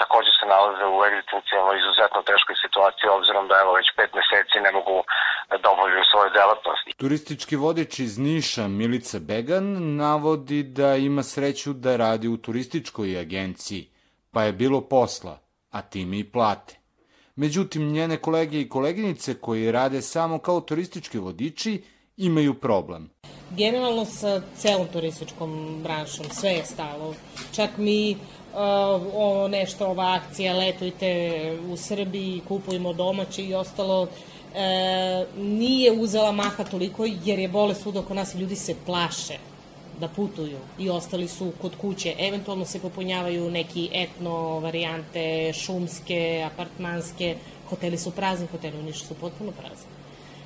takođe 0.00 0.30
se 0.38 0.46
nalaze 0.46 0.84
u 0.86 1.04
egzistencijalno 1.04 1.72
izuzetno 1.72 2.22
teškoj 2.22 2.56
situaciji, 2.64 3.08
obzirom 3.08 3.48
da 3.48 3.60
evo 3.62 3.72
već 3.72 3.88
pet 3.96 4.10
meseci 4.14 4.60
ne 4.66 4.72
mogu 4.72 5.04
da 5.62 5.70
obavljaju 5.70 6.04
svoje 6.04 6.30
delatnosti. 6.30 6.93
Turistički 7.04 7.56
vodič 7.56 7.98
iz 7.98 8.18
Niša 8.18 8.68
Milica 8.68 9.18
Began 9.18 9.96
navodi 9.96 10.62
da 10.62 10.96
ima 10.96 11.22
sreću 11.22 11.72
da 11.72 11.96
radi 11.96 12.28
u 12.28 12.36
turističkoj 12.36 13.18
agenciji, 13.18 13.88
pa 14.30 14.42
je 14.42 14.52
bilo 14.52 14.80
posla, 14.80 15.38
a 15.70 15.82
time 15.82 16.18
i 16.18 16.24
plate. 16.24 16.78
Međutim, 17.36 17.92
njene 17.92 18.16
kolege 18.16 18.60
i 18.60 18.68
koleginice 18.68 19.34
koji 19.34 19.72
rade 19.72 20.02
samo 20.02 20.38
kao 20.38 20.60
turistički 20.60 21.18
vodiči 21.18 21.82
imaju 22.16 22.54
problem. 22.54 23.10
Generalno 23.50 24.04
sa 24.04 24.42
celom 24.56 24.86
turističkom 24.92 25.80
branšom 25.82 26.26
sve 26.32 26.50
je 26.50 26.64
stalo. 26.64 27.14
Čak 27.52 27.70
mi 27.78 28.12
uh, 28.12 28.18
ovo 29.14 29.48
nešto, 29.48 29.86
ova 29.86 30.20
akcija 30.22 30.56
letujte 30.56 31.10
u 31.70 31.76
Srbiji, 31.76 32.42
kupujemo 32.48 32.92
domaće 32.92 33.44
i 33.44 33.54
ostalo 33.54 34.08
e, 34.54 35.26
nije 35.36 35.92
uzela 35.92 36.32
maha 36.32 36.64
toliko 36.64 37.06
jer 37.24 37.38
je 37.38 37.48
bolest 37.48 37.82
svuda 37.82 38.00
oko 38.00 38.14
nas 38.14 38.34
i 38.34 38.38
ljudi 38.38 38.56
se 38.56 38.74
plaše 38.86 39.38
da 40.00 40.08
putuju 40.08 40.58
i 40.78 40.90
ostali 40.90 41.28
su 41.28 41.52
kod 41.62 41.72
kuće. 41.80 42.14
Eventualno 42.18 42.64
se 42.64 42.80
popunjavaju 42.80 43.50
neki 43.50 43.88
etno 43.92 44.60
varijante, 44.60 45.52
šumske, 45.52 46.48
apartmanske, 46.52 47.36
hoteli 47.70 47.98
su 47.98 48.10
prazni, 48.10 48.46
hoteli 48.46 48.78
u 48.78 48.82
Nišu 48.82 49.06
su 49.06 49.14
potpuno 49.14 49.52
prazni. 49.52 49.94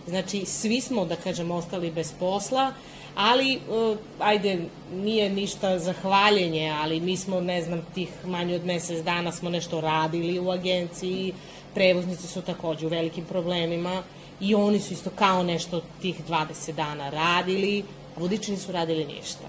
Znači, 0.07 0.45
svi 0.45 0.81
smo, 0.81 1.05
da 1.05 1.17
kažem, 1.17 1.51
ostali 1.51 1.91
bez 1.91 2.13
posla, 2.19 2.73
ali, 3.15 3.59
uh, 3.69 3.99
ajde, 4.19 4.59
nije 4.93 5.31
ništa 5.31 5.79
zahvaljenje, 5.79 6.71
ali 6.83 7.01
mi 7.01 7.17
smo, 7.17 7.41
ne 7.41 7.63
znam, 7.63 7.83
tih 7.95 8.09
manje 8.27 8.55
od 8.55 8.65
mesec 8.65 9.05
dana 9.05 9.33
smo 9.33 9.51
nešto 9.51 9.81
radili 9.81 10.39
u 10.39 10.51
agenciji, 10.51 11.33
prevoznici 11.75 12.27
su 12.27 12.43
takođe 12.43 12.87
u 12.87 12.89
velikim 12.89 13.25
problemima 13.25 14.03
i 14.41 14.55
oni 14.55 14.81
su 14.81 14.93
isto 14.93 15.11
kao 15.11 15.43
nešto 15.43 15.83
tih 16.03 16.21
20 16.29 16.73
dana 16.73 17.11
radili, 17.11 17.85
vodiči 18.17 18.51
nisu 18.51 18.73
radili 18.73 19.05
ništa. 19.05 19.49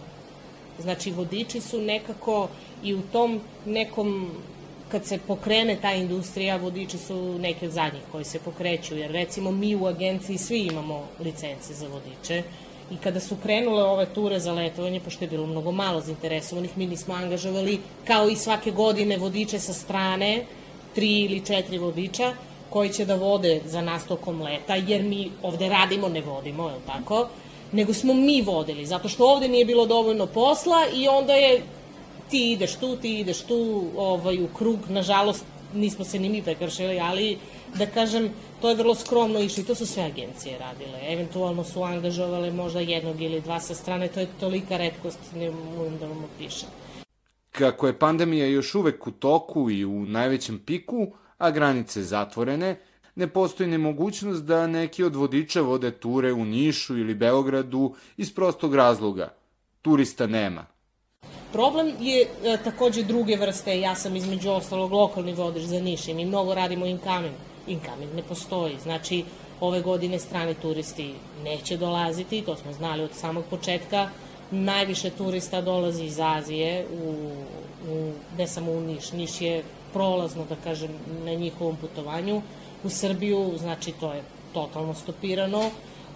Znači, 0.79 1.11
vodiči 1.11 1.61
su 1.61 1.81
nekako 1.81 2.47
i 2.83 2.93
u 2.93 3.01
tom 3.01 3.41
nekom 3.65 4.31
kad 4.91 5.05
se 5.05 5.19
pokrene 5.27 5.77
ta 5.81 5.93
industrija, 5.93 6.57
vodiči 6.57 6.97
su 6.97 7.39
neki 7.39 7.65
od 7.65 7.71
zadnjih 7.71 8.03
koji 8.11 8.23
se 8.23 8.39
pokreću, 8.39 8.97
jer 8.97 9.11
recimo 9.11 9.51
mi 9.51 9.75
u 9.75 9.85
agenciji 9.85 10.37
svi 10.37 10.59
imamo 10.59 11.07
licence 11.19 11.73
za 11.73 11.87
vodiče 11.87 12.43
i 12.91 12.97
kada 12.97 13.19
su 13.19 13.35
krenule 13.43 13.83
ove 13.83 14.05
ture 14.13 14.39
za 14.39 14.53
letovanje, 14.53 14.99
pošto 14.99 15.23
je 15.23 15.29
bilo 15.29 15.47
mnogo 15.47 15.71
malo 15.71 16.01
zainteresovanih, 16.01 16.77
mi 16.77 16.87
nismo 16.87 17.13
angažovali 17.13 17.79
kao 18.05 18.29
i 18.29 18.35
svake 18.35 18.71
godine 18.71 19.17
vodiče 19.17 19.59
sa 19.59 19.73
strane, 19.73 20.45
tri 20.95 21.21
ili 21.21 21.45
četiri 21.45 21.77
vodiča, 21.77 22.33
koji 22.69 22.89
će 22.89 23.05
da 23.05 23.15
vode 23.15 23.61
za 23.65 23.81
nas 23.81 24.05
tokom 24.07 24.41
leta, 24.41 24.75
jer 24.75 25.03
mi 25.03 25.31
ovde 25.43 25.69
radimo, 25.69 26.09
ne 26.09 26.21
vodimo, 26.21 26.69
je 26.69 26.75
li 26.75 26.81
tako? 26.87 27.27
Nego 27.71 27.93
smo 27.93 28.13
mi 28.13 28.41
vodili, 28.41 28.85
zato 28.85 29.09
što 29.09 29.31
ovde 29.31 29.47
nije 29.47 29.65
bilo 29.65 29.85
dovoljno 29.85 30.25
posla 30.25 30.85
i 30.95 31.07
onda 31.07 31.33
je 31.33 31.61
ti 32.29 32.51
ideš 32.51 32.75
tu, 32.75 32.95
ti 32.95 33.19
ideš 33.19 33.41
tu, 33.41 33.83
ovaj, 33.97 34.43
u 34.43 34.47
krug, 34.47 34.79
nažalost, 34.89 35.45
nismo 35.73 36.05
se 36.05 36.19
ni 36.19 36.29
mi 36.29 36.41
prekršili, 36.41 36.99
ali 36.99 37.37
da 37.75 37.85
kažem, 37.85 38.33
to 38.61 38.69
je 38.69 38.75
vrlo 38.75 38.95
skromno 38.95 39.39
išlo 39.39 39.61
i 39.61 39.65
to 39.65 39.75
su 39.75 39.85
sve 39.85 40.03
agencije 40.03 40.57
radile. 40.57 41.13
Eventualno 41.13 41.63
su 41.63 41.83
angažovale 41.83 42.51
možda 42.51 42.79
jednog 42.79 43.21
ili 43.21 43.41
dva 43.41 43.59
sa 43.59 43.75
strane, 43.75 44.07
to 44.07 44.19
je 44.19 44.27
tolika 44.39 44.77
redkost, 44.77 45.19
ne 45.35 45.51
mogu 45.51 45.97
da 45.99 46.07
vam 46.07 46.23
opišem. 46.23 46.69
Kako 47.59 47.87
je 47.87 47.99
pandemija 47.99 48.45
još 48.45 48.75
uvek 48.75 49.07
u 49.07 49.11
toku 49.11 49.71
i 49.71 49.85
u 49.85 50.05
najvećem 50.05 50.59
piku, 50.65 51.07
a 51.37 51.51
granice 51.51 52.03
zatvorene, 52.03 52.79
ne 53.15 53.27
postoji 53.27 53.69
nemogućnost 53.69 54.43
da 54.43 54.67
neki 54.67 55.03
od 55.03 55.15
vodiča 55.15 55.61
vode 55.61 55.91
ture 55.91 56.33
u 56.33 56.45
Nišu 56.45 56.97
ili 56.97 57.15
Beogradu 57.15 57.95
iz 58.17 58.33
prostog 58.35 58.75
razloga. 58.75 59.33
Turista 59.81 60.27
nema. 60.27 60.65
Problem 61.51 61.91
je 61.99 62.21
e, 62.21 62.57
takođe 62.63 63.03
druge 63.03 63.35
vrste, 63.35 63.79
ja 63.79 63.95
sam 63.95 64.15
između 64.15 64.49
ostalog 64.49 64.91
lokalni 64.91 65.33
vodič 65.33 65.63
za 65.63 65.79
Niš 65.79 66.07
i 66.07 66.13
mi 66.13 66.25
mnogo 66.25 66.53
radimo 66.53 66.85
incoming. 66.85 67.35
Incoming 67.67 68.13
ne 68.15 68.23
postoji, 68.23 68.77
znači 68.83 69.23
ove 69.59 69.81
godine 69.81 70.19
strani 70.19 70.53
turisti 70.53 71.13
neće 71.43 71.77
dolaziti, 71.77 72.41
to 72.41 72.55
smo 72.55 72.73
znali 72.73 73.03
od 73.03 73.11
samog 73.13 73.43
početka. 73.49 74.09
Najviše 74.51 75.09
turista 75.09 75.61
dolazi 75.61 76.03
iz 76.05 76.19
Azije, 76.19 76.85
u, 77.03 77.31
u, 77.91 78.11
ne 78.37 78.47
samo 78.47 78.71
u 78.71 78.81
Niš, 78.81 79.11
Niš 79.11 79.41
je 79.41 79.63
prolazno, 79.93 80.45
da 80.49 80.55
kažem, 80.55 80.91
na 81.25 81.33
njihovom 81.33 81.75
putovanju. 81.75 82.41
U 82.83 82.89
Srbiju, 82.89 83.53
znači, 83.57 83.91
to 83.91 84.13
je 84.13 84.23
totalno 84.53 84.93
stopirano. 84.93 85.59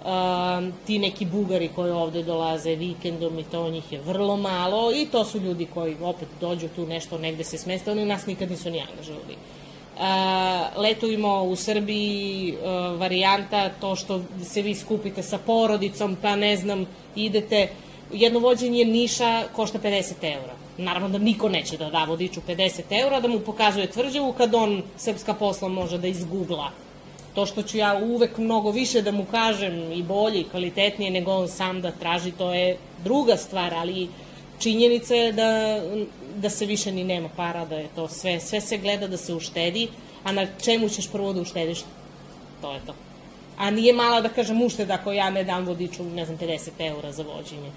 Um, 0.03 0.73
ti 0.87 0.99
neki 0.99 1.25
bugari 1.25 1.69
koji 1.75 1.91
ovde 1.91 2.23
dolaze 2.23 2.75
vikendom 2.75 3.39
i 3.39 3.43
to 3.43 3.69
njih 3.69 3.91
je 3.91 4.01
vrlo 4.01 4.37
malo 4.37 4.91
i 4.95 5.05
to 5.05 5.25
su 5.25 5.39
ljudi 5.39 5.67
koji 5.73 5.95
opet 6.01 6.27
dođu 6.41 6.67
tu 6.75 6.87
nešto 6.87 7.17
negde 7.17 7.43
se 7.43 7.57
smeste, 7.57 7.91
oni 7.91 8.05
nas 8.05 8.25
nikad 8.25 8.51
nisu 8.51 8.69
ni 8.69 8.81
angažovali. 8.81 9.35
Uh, 9.95 10.01
letujemo 10.81 11.43
u 11.43 11.55
Srbiji 11.55 12.53
uh, 12.53 12.99
varijanta 12.99 13.69
to 13.69 13.95
što 13.95 14.21
se 14.43 14.61
vi 14.61 14.75
skupite 14.75 15.23
sa 15.23 15.37
porodicom 15.37 16.17
pa 16.21 16.35
ne 16.35 16.57
znam 16.57 16.85
idete 17.15 17.69
jedno 18.13 18.39
vođenje 18.39 18.85
Niša 18.85 19.43
košta 19.55 19.79
50 19.79 20.13
eura 20.21 20.53
Naravno 20.77 21.09
da 21.09 21.17
niko 21.17 21.49
neće 21.49 21.77
da 21.77 21.89
da 21.89 22.05
vodiču 22.05 22.41
50 22.47 22.81
eura, 22.89 23.19
da 23.19 23.27
mu 23.27 23.39
pokazuje 23.39 23.91
tvrđavu 23.91 24.33
kad 24.33 24.55
on 24.55 24.81
srpska 24.97 25.33
posla 25.33 25.67
može 25.69 25.97
da 25.97 26.07
izgugla. 26.07 26.71
To 27.35 27.45
što 27.45 27.61
ću 27.63 27.77
ja 27.77 27.99
uvek 28.03 28.37
mnogo 28.37 28.71
više 28.71 29.01
da 29.01 29.11
mu 29.11 29.25
kažem 29.25 29.91
i 29.91 30.03
bolje 30.03 30.39
i 30.39 30.49
kvalitetnije 30.49 31.11
nego 31.11 31.31
on 31.31 31.47
sam 31.47 31.81
da 31.81 31.91
traži, 31.91 32.31
to 32.31 32.53
je 32.53 32.77
druga 33.03 33.37
stvar, 33.37 33.73
ali 33.73 34.07
činjenica 34.59 35.15
je 35.15 35.31
da, 35.31 35.81
da 36.35 36.49
se 36.49 36.65
više 36.65 36.91
ni 36.91 37.03
nema 37.03 37.29
para, 37.35 37.65
da 37.65 37.75
je 37.75 37.87
to 37.95 38.07
sve, 38.07 38.39
sve 38.39 38.61
se 38.61 38.77
gleda 38.77 39.07
da 39.07 39.17
se 39.17 39.33
uštedi, 39.33 39.87
a 40.23 40.31
na 40.31 40.47
čemu 40.63 40.89
ćeš 40.89 41.11
prvo 41.11 41.33
da 41.33 41.41
uštediš? 41.41 41.79
To 42.61 42.73
je 42.73 42.79
to. 42.85 42.93
A 43.57 43.71
nije 43.71 43.93
mala, 43.93 44.21
da 44.21 44.29
kažem, 44.29 44.61
ušteda 44.61 44.93
ako 44.93 45.11
ja 45.11 45.29
ne 45.29 45.43
dam 45.43 45.65
vodiču, 45.65 46.03
ne 46.03 46.25
znam, 46.25 46.37
50 46.37 46.69
eura 46.79 47.11
za 47.11 47.23
vođenje. 47.23 47.71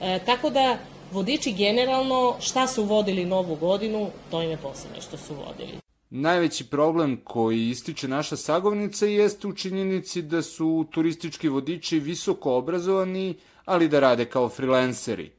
E, 0.00 0.18
tako 0.26 0.50
da, 0.50 0.78
Vodiči 1.12 1.52
generalno 1.52 2.36
šta 2.40 2.66
su 2.66 2.84
vodili 2.84 3.24
novu 3.24 3.56
godinu, 3.56 4.10
to 4.30 4.42
im 4.42 4.50
je 4.50 4.56
posebno 4.56 5.00
što 5.00 5.16
su 5.16 5.34
vodili. 5.34 5.78
Najveći 6.10 6.64
problem 6.64 7.20
koji 7.24 7.68
ističe 7.68 8.08
naša 8.08 8.36
sagovnica 8.36 9.06
jeste 9.06 9.48
u 9.48 9.52
činjenici 9.52 10.22
da 10.22 10.42
su 10.42 10.86
turistički 10.90 11.48
vodiči 11.48 11.98
visoko 11.98 12.54
obrazovani, 12.54 13.34
ali 13.64 13.88
da 13.88 14.00
rade 14.00 14.24
kao 14.24 14.48
freelanceri. 14.48 15.30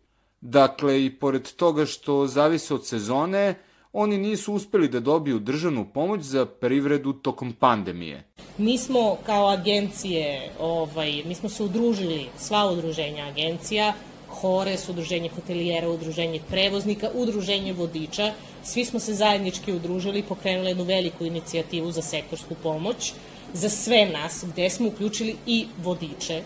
Dakle, 0.42 1.06
i 1.06 1.20
pored 1.20 1.52
toga 1.52 1.86
što 1.86 2.28
zavise 2.28 2.74
od 2.74 2.88
sezone, 2.88 3.56
oni 3.94 4.18
nisu 4.18 4.54
uspeli 4.54 4.88
da 4.88 5.00
dobiju 5.00 5.40
državnu 5.40 5.88
pomoć 5.94 6.22
za 6.22 6.46
privredu 6.46 7.14
tokom 7.14 7.54
pandemije. 7.54 8.24
Mi 8.58 8.78
smo 8.78 9.18
kao 9.26 9.50
agencije, 9.50 10.52
ovaj, 10.60 11.24
mi 11.26 11.36
smo 11.36 11.50
se 11.50 11.64
udružili, 11.64 12.26
sva 12.38 12.72
udruženja 12.72 13.26
agencija, 13.26 13.94
HORES, 14.42 14.90
udruženje 14.90 15.30
hotelijera, 15.30 15.90
udruženje 15.90 16.40
prevoznika, 16.50 17.10
udruženje 17.14 17.74
vodiča. 17.74 18.34
Svi 18.64 18.86
smo 18.86 19.00
se 19.00 19.14
zajednički 19.14 19.74
udružili 19.74 20.20
i 20.20 20.24
pokrenuli 20.24 20.70
jednu 20.70 20.84
veliku 20.84 21.26
inicijativu 21.26 21.92
za 21.92 22.02
sektorsku 22.02 22.56
pomoć 22.64 23.14
za 23.54 23.70
sve 23.70 24.06
nas, 24.06 24.46
gde 24.54 24.70
smo 24.70 24.88
uključili 24.88 25.36
i 25.46 25.68
vodiče, 25.84 26.42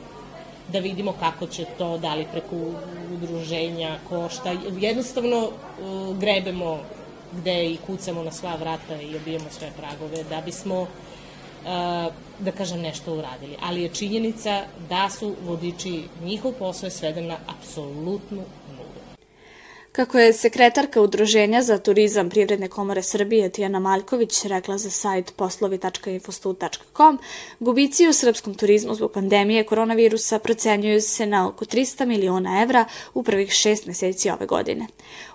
da 0.68 0.80
vidimo 0.80 1.14
kako 1.20 1.48
će 1.48 1.66
to, 1.78 1.98
da 1.98 2.16
li 2.16 2.26
preko 2.32 2.56
udruženja 3.14 4.00
košta. 4.10 4.56
Jednostavno 4.80 5.38
uh, 5.38 6.18
grebemo 6.18 6.80
gde 7.32 7.66
i 7.66 7.78
kucamo 7.78 8.24
na 8.24 8.32
sva 8.32 8.56
vrata 8.56 9.02
i 9.02 9.16
obijemo 9.16 9.46
sve 9.52 9.72
pragove 9.78 10.24
da 10.30 10.42
bismo 10.42 10.88
da 12.40 12.52
kažem 12.58 12.82
nešto 12.82 13.14
uradili. 13.14 13.58
Ali 13.62 13.82
je 13.82 13.90
činjenica 13.90 14.64
da 14.90 15.10
su 15.10 15.36
vodiči, 15.46 16.04
njihov 16.24 16.52
posao 16.52 16.88
je 16.88 16.92
sveden 16.92 17.28
na 17.28 17.38
apsolutnu 17.48 18.42
Kako 19.96 20.20
je 20.20 20.34
sekretarka 20.34 21.02
Udruženja 21.02 21.62
za 21.62 21.78
turizam 21.78 22.30
Privredne 22.30 22.68
komore 22.68 23.04
Srbije 23.04 23.50
Tijana 23.50 23.80
Maljković 23.80 24.46
rekla 24.46 24.78
za 24.78 24.90
sajt 24.90 25.34
poslovi.infostu.com, 25.36 27.20
gubici 27.60 28.08
u 28.08 28.14
srpskom 28.14 28.54
turizmu 28.54 28.96
zbog 28.96 29.12
pandemije 29.12 29.64
koronavirusa 29.64 30.40
procenjuju 30.40 31.02
se 31.02 31.26
na 31.26 31.48
oko 31.48 31.66
300 31.66 32.06
miliona 32.06 32.62
evra 32.62 32.86
u 33.14 33.24
prvih 33.24 33.52
šest 33.52 33.86
meseci 33.86 34.30
ove 34.30 34.46
godine. 34.46 34.88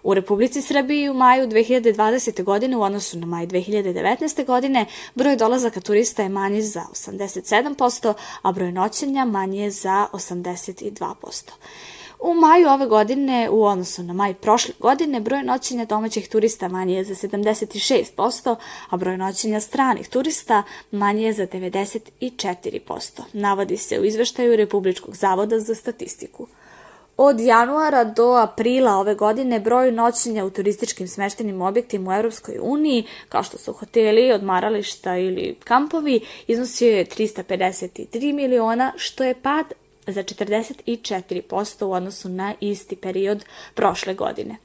U 0.03 0.15
Republici 0.15 0.63
Srbiji 0.63 1.09
u 1.09 1.15
maju 1.15 1.47
2020. 1.47 2.43
godine 2.43 2.77
u 2.77 2.83
odnosu 2.83 3.19
na 3.19 3.27
maj 3.27 3.47
2019. 3.47 4.47
godine 4.47 4.87
broj 5.15 5.37
dolazaka 5.37 5.81
turista 5.81 6.23
je 6.23 6.29
manji 6.29 6.63
za 6.63 6.83
87%, 6.93 8.15
a 8.43 8.53
broj 8.53 8.73
noćenja 8.73 9.25
manji 9.25 9.59
je 9.59 9.71
za 9.71 10.07
82%. 10.13 11.51
U 12.23 12.35
maju 12.35 12.69
ove 12.69 12.87
godine, 12.87 13.49
u 13.51 13.65
odnosu 13.65 14.03
na 14.03 14.13
maj 14.13 14.35
prošle 14.35 14.75
godine, 14.79 15.21
broj 15.21 15.43
noćenja 15.43 15.85
domaćih 15.85 16.29
turista 16.29 16.69
manji 16.69 16.95
je 16.95 17.05
za 17.05 17.15
76%, 17.15 18.57
a 18.91 18.97
broj 18.97 19.17
noćenja 19.17 19.61
stranih 19.61 20.09
turista 20.09 20.63
manji 20.91 21.23
je 21.23 21.33
za 21.33 21.47
94%, 21.47 23.21
navodi 23.33 23.77
se 23.77 24.01
u 24.01 24.05
izveštaju 24.05 24.57
Republičkog 24.57 25.17
zavoda 25.17 25.61
za 25.61 25.75
statistiku. 25.75 26.47
Od 27.17 27.41
januara 27.41 28.05
do 28.05 28.33
aprila 28.33 28.97
ove 28.97 29.15
godine 29.15 29.61
broj 29.61 29.93
noćenja 29.93 30.45
u 30.45 30.51
turističkim 30.51 31.09
smeštenim 31.09 31.63
objektima 31.63 32.11
u 32.11 32.15
Europskoj 32.15 32.59
uniji, 32.63 33.05
kao 33.29 33.43
što 33.43 33.59
su 33.59 33.73
hoteli, 33.73 34.33
odmarališta 34.33 35.17
ili 35.17 35.57
kampovi, 35.65 36.21
iznosio 36.47 36.97
je 36.97 37.05
353 37.05 38.33
miliona, 38.33 38.93
što 38.97 39.25
je 39.25 39.35
pad 39.35 39.67
za 40.13 40.23
44% 40.23 41.85
u 41.85 41.93
odnosu 41.93 42.29
na 42.29 42.55
isti 42.61 42.97
period 42.97 43.45
prošle 43.75 44.15
godine. 44.15 44.57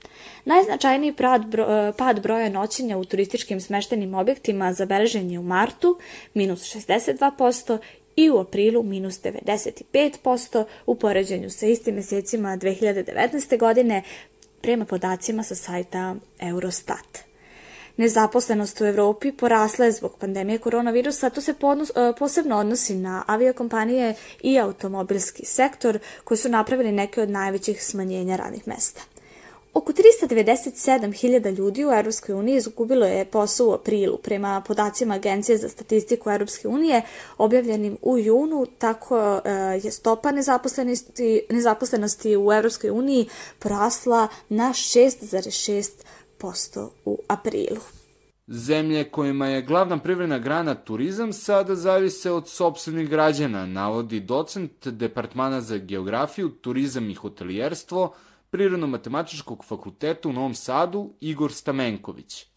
Najznačajniji 0.45 1.13
pad, 1.13 1.45
bro, 1.45 1.93
pad 1.97 2.21
broja 2.21 2.49
noćenja 2.49 2.97
u 2.97 3.05
turističkim 3.05 3.61
smeštenim 3.61 4.13
objektima 4.13 4.73
zabeležen 4.73 5.31
je 5.31 5.39
u 5.39 5.43
martu, 5.43 5.99
minus 6.33 6.75
62%, 6.75 7.77
i 8.15 8.29
u 8.29 8.37
aprilu 8.37 8.83
minus 8.83 9.21
95% 9.21 10.65
u 10.85 10.95
poređenju 10.95 11.49
sa 11.49 11.65
istim 11.65 11.95
mesecima 11.95 12.57
2019. 12.57 13.59
godine 13.59 14.03
prema 14.61 14.85
podacima 14.85 15.43
sa 15.43 15.55
sajta 15.55 16.15
Eurostat. 16.39 17.24
Nezaposlenost 17.97 18.81
u 18.81 18.85
Evropi 18.85 19.31
porasla 19.31 19.85
je 19.85 19.91
zbog 19.91 20.17
pandemije 20.19 20.57
koronavirusa, 20.57 21.29
to 21.29 21.41
se 21.41 21.53
podnos, 21.53 21.89
e, 21.89 22.13
posebno 22.19 22.57
odnosi 22.57 22.95
na 22.95 23.23
aviokompanije 23.27 24.15
i 24.41 24.59
automobilski 24.59 25.45
sektor 25.45 25.99
koji 26.23 26.37
su 26.37 26.49
napravili 26.49 26.91
neke 26.91 27.21
od 27.21 27.29
najvećih 27.29 27.85
smanjenja 27.85 28.35
radnih 28.35 28.67
mesta. 28.67 29.01
Oko 29.73 29.93
397.000 29.93 31.55
ljudi 31.57 31.85
u 31.85 31.91
Europskoj 31.91 32.35
uniji 32.35 32.55
izgubilo 32.55 33.05
je 33.05 33.25
posao 33.25 33.67
u 33.67 33.73
aprilu. 33.73 34.17
Prema 34.17 34.61
podacima 34.67 35.15
Agencije 35.15 35.57
za 35.57 35.69
statistiku 35.69 36.29
Europske 36.29 36.67
unije 36.67 37.01
objavljenim 37.37 37.97
u 38.01 38.17
junu, 38.17 38.65
tako 38.77 39.41
e, 39.45 39.51
je 39.83 39.91
stopa 39.91 40.31
nezaposlenosti, 40.31 41.41
nezaposlenosti 41.49 42.37
u 42.37 42.53
Europskoj 42.53 42.89
uniji 42.89 43.29
porasla 43.59 44.27
na 44.49 44.69
6,6% 44.69 45.91
u 47.05 47.19
aprilu. 47.27 47.81
Zemlje 48.47 49.03
kojima 49.03 49.47
je 49.47 49.61
glavna 49.61 49.97
privredna 49.97 50.39
grana 50.39 50.75
turizam 50.75 51.33
sada 51.33 51.75
zavise 51.75 52.31
od 52.31 52.49
sobstvenih 52.49 53.09
građana, 53.09 53.65
navodi 53.65 54.19
docent 54.19 54.87
Departmana 54.87 55.61
za 55.61 55.77
geografiju, 55.77 56.49
turizam 56.49 57.09
i 57.09 57.13
hotelijerstvo 57.13 58.13
Prirodno-matematičkog 58.51 59.65
fakulteta 59.65 60.29
u 60.29 60.33
Novom 60.33 60.55
Sadu 60.55 61.13
Igor 61.19 61.53
Stamenković. 61.53 62.54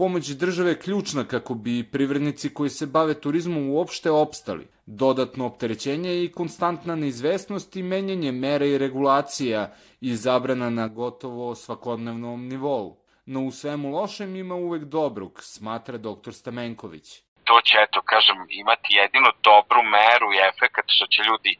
Pomoć 0.00 0.28
države 0.28 0.70
je 0.70 0.78
ključna 0.78 1.24
kako 1.24 1.54
bi 1.54 1.90
privrednici 1.92 2.54
koji 2.54 2.70
se 2.70 2.86
bave 2.86 3.20
turizmom 3.20 3.70
uopšte 3.70 4.10
opstali. 4.10 4.68
Dodatno 4.86 5.46
opterećenje 5.46 6.24
i 6.24 6.32
konstantna 6.32 6.94
neizvesnost 6.94 7.76
i 7.76 7.82
menjanje 7.82 8.32
mera 8.32 8.66
i 8.66 8.78
regulacija 8.78 9.74
i 10.00 10.14
zabrana 10.16 10.70
na 10.70 10.88
gotovo 10.88 11.54
svakodnevnom 11.54 12.48
nivou. 12.48 12.96
No 13.26 13.40
u 13.40 13.50
svemu 13.50 13.90
lošem 13.90 14.36
ima 14.36 14.54
uvek 14.54 14.84
dobrog, 14.84 15.42
smatra 15.42 15.98
dr. 15.98 16.32
Stamenković. 16.32 17.20
To 17.44 17.60
će, 17.64 17.76
eto, 17.88 18.00
kažem, 18.04 18.36
imati 18.48 18.94
jedino 19.00 19.30
dobru 19.42 19.82
meru 19.82 20.28
i 20.32 20.42
efekat 20.50 20.84
što 20.88 21.06
će 21.06 21.22
ljudi 21.28 21.52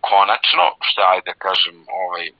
konačno, 0.00 0.64
što 0.80 1.00
ajde 1.12 1.30
da 1.30 1.34
kažem, 1.46 1.76
ovaj, 2.04 2.30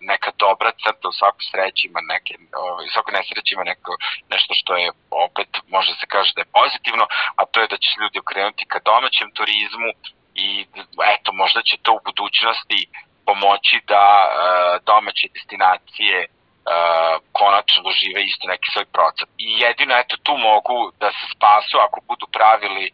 neka 0.00 0.30
dobra 0.44 0.70
crta 0.82 1.08
u 1.08 1.18
svakoj 1.20 1.44
sreći 1.50 1.82
ima 1.86 2.00
neke, 2.12 2.32
ovaj, 2.64 2.86
u 2.86 2.92
svakoj 2.94 3.12
nesreći 3.18 3.54
ima 3.54 3.64
neko, 3.72 3.90
nešto 4.34 4.52
što 4.60 4.72
je 4.76 4.88
opet 5.26 5.50
može 5.74 5.92
se 6.00 6.06
kaže 6.14 6.30
da 6.36 6.40
je 6.42 6.54
pozitivno, 6.58 7.04
a 7.38 7.42
to 7.50 7.56
je 7.60 7.70
da 7.72 7.76
će 7.82 7.86
se 7.90 8.00
ljudi 8.02 8.18
okrenuti 8.18 8.70
ka 8.72 8.78
domaćem 8.90 9.28
turizmu 9.38 9.90
i 10.34 10.48
eto 11.14 11.28
možda 11.32 11.60
će 11.68 11.76
to 11.84 11.92
u 11.92 12.04
budućnosti 12.08 12.80
pomoći 13.28 13.76
da 13.92 14.04
e, 14.26 14.30
domaće 14.90 15.26
destinacije 15.34 16.16
uh, 16.66 17.14
konačno 17.32 17.82
dožive 17.88 18.20
isto 18.24 18.44
neki 18.48 18.68
svoj 18.72 18.86
procep. 18.96 19.28
I 19.38 19.48
jedino 19.64 19.94
eto 20.02 20.16
tu 20.26 20.34
mogu 20.36 20.78
da 21.00 21.08
se 21.16 21.24
spasu 21.34 21.76
ako 21.86 21.98
budu 22.08 22.26
pravili 22.36 22.86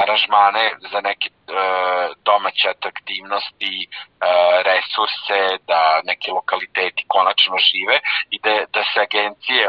aranžmane 0.00 0.64
za 0.92 1.00
neke 1.00 1.28
uh, 1.30 2.16
domaće 2.28 2.68
atraktivnosti, 2.68 3.74
uh, 3.86 4.54
resurse, 4.70 5.40
da 5.70 6.00
neki 6.04 6.30
lokaliteti 6.30 7.04
konačno 7.14 7.56
žive 7.70 7.96
i 8.34 8.36
da, 8.44 8.54
da 8.74 8.82
se 8.90 8.98
agencije 9.00 9.64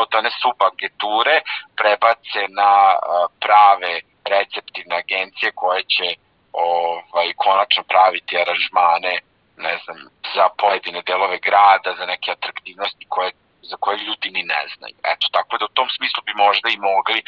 od 0.00 0.08
one 0.14 0.30
subagenture 0.42 1.36
prebace 1.80 2.40
na 2.60 2.72
uh, 2.94 3.00
prave 3.44 3.92
receptivne 4.34 4.96
agencije 5.04 5.52
koje 5.54 5.82
će 5.94 6.08
ovaj, 6.52 7.32
konačno 7.36 7.82
praviti 7.82 8.38
aranžmane 8.42 9.12
ne 9.60 9.78
znam, 9.84 9.98
za 10.34 10.46
pojedine 10.58 11.02
delove 11.06 11.38
grada, 11.38 11.90
za 11.98 12.06
neke 12.06 12.30
atraktivnosti 12.30 13.04
koje, 13.08 13.30
za 13.62 13.76
koje 13.76 13.96
ljudi 14.06 14.28
ni 14.30 14.42
ne 14.42 14.62
znaju. 14.74 14.96
Eto, 15.12 15.26
tako 15.32 15.58
da 15.58 15.64
u 15.64 15.76
tom 15.78 15.88
smislu 15.96 16.20
bi 16.26 16.32
možda 16.34 16.68
i 16.68 16.82
mogli 16.90 17.22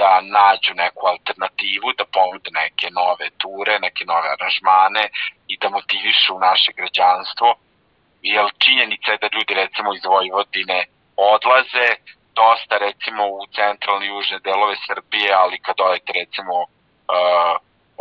da 0.00 0.20
nađu 0.20 0.72
neku 0.74 1.06
alternativu, 1.06 1.88
da 1.98 2.04
ponude 2.16 2.50
neke 2.62 2.86
nove 3.00 3.26
ture, 3.42 3.78
neke 3.86 4.04
nove 4.12 4.28
aranžmane 4.36 5.04
i 5.48 5.54
da 5.60 5.68
motivišu 5.68 6.34
naše 6.48 6.70
građanstvo, 6.78 7.48
jer 8.22 8.44
činjenica 8.64 9.08
je 9.12 9.22
da 9.22 9.28
ljudi 9.34 9.54
recimo 9.54 9.94
iz 9.94 10.04
Vojvodine 10.04 10.84
odlaze, 11.16 11.88
dosta 12.40 12.74
recimo 12.86 13.22
u 13.26 13.40
centralne 13.58 14.06
i 14.06 14.08
južne 14.08 14.38
delove 14.38 14.76
Srbije, 14.86 15.30
ali 15.42 15.62
kad 15.66 15.76
odete 15.78 16.12
recimo 16.12 16.56
uh, 16.60 17.54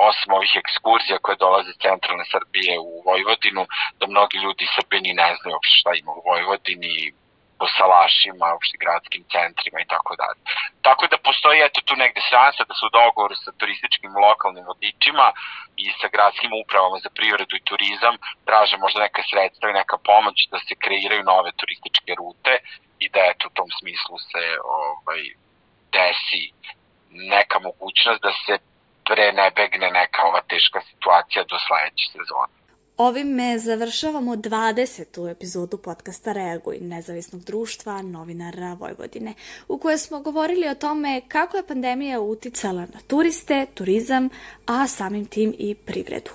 osim 0.10 0.34
ovih 0.34 0.53
ekskurzija 0.63 1.17
koje 1.21 1.36
dolaze 1.45 1.69
iz 1.69 1.79
centralne 1.88 2.25
Srbije 2.34 2.79
u 2.79 3.01
Vojvodinu, 3.05 3.63
da 3.99 4.08
mnogi 4.08 4.38
ljudi 4.38 4.63
iz 4.63 4.73
Srbije 4.77 5.01
ni 5.01 5.13
ne 5.13 5.29
znaju 5.38 5.53
uopšte 5.55 5.75
šta 5.79 5.91
ima 6.01 6.12
u 6.12 6.25
Vojvodini, 6.29 7.13
po 7.60 7.65
salašima, 7.79 8.45
uopšte 8.53 8.81
gradskim 8.84 9.23
centrima 9.36 9.79
i 9.81 9.91
tako 9.93 10.12
dalje. 10.21 10.39
Tako 10.88 11.03
da 11.12 11.25
postoji 11.27 11.58
eto 11.67 11.79
tu 11.88 11.93
negde 12.03 12.21
šansa 12.31 12.62
da 12.69 12.73
su 12.77 12.84
u 12.88 12.95
dogovoru 12.99 13.36
sa 13.43 13.51
turističkim 13.60 14.12
lokalnim 14.25 14.65
vodičima 14.71 15.27
i 15.84 15.86
sa 15.99 16.08
gradskim 16.15 16.51
upravama 16.62 16.97
za 17.05 17.10
privredu 17.17 17.53
i 17.55 17.65
turizam 17.69 18.15
traže 18.47 18.75
možda 18.84 18.99
neka 19.08 19.21
sredstva 19.29 19.65
i 19.69 19.77
neka 19.81 19.97
pomoć 20.12 20.38
da 20.53 20.60
se 20.67 20.73
kreiraju 20.84 21.29
nove 21.34 21.51
turističke 21.60 22.12
rute 22.19 22.53
i 23.03 23.05
da 23.13 23.21
eto 23.31 23.43
u 23.47 23.55
tom 23.58 23.69
smislu 23.79 24.15
se 24.31 24.43
ovaj, 24.77 25.21
desi 25.95 26.43
neka 27.34 27.58
mogućnost 27.67 28.21
da 28.27 28.31
se 28.45 28.53
pre 29.07 29.31
ne 29.31 29.47
begne 29.57 29.89
neka 29.91 30.23
ova 30.29 30.41
teška 30.51 30.79
situacija 30.89 31.43
do 31.51 31.57
sledeće 31.65 32.05
sezone. 32.13 32.54
Ovime 32.97 33.60
završavamo 33.60 34.36
20. 34.36 35.31
epizodu 35.31 35.77
podcasta 35.77 36.34
Reaguj 36.34 36.77
nezavisnog 36.79 37.43
društva 37.43 38.01
novinara 38.01 38.73
Vojvodine, 38.73 39.34
u 39.67 39.77
kojoj 39.77 39.97
smo 39.97 40.21
govorili 40.21 40.67
o 40.67 40.75
tome 40.75 41.21
kako 41.27 41.58
je 41.58 41.67
pandemija 41.67 42.19
uticala 42.19 42.81
na 42.81 42.99
turiste, 43.08 43.65
turizam, 43.73 44.29
a 44.65 44.88
samim 44.88 45.25
tim 45.25 45.55
i 45.58 45.75
privredu. 45.75 46.31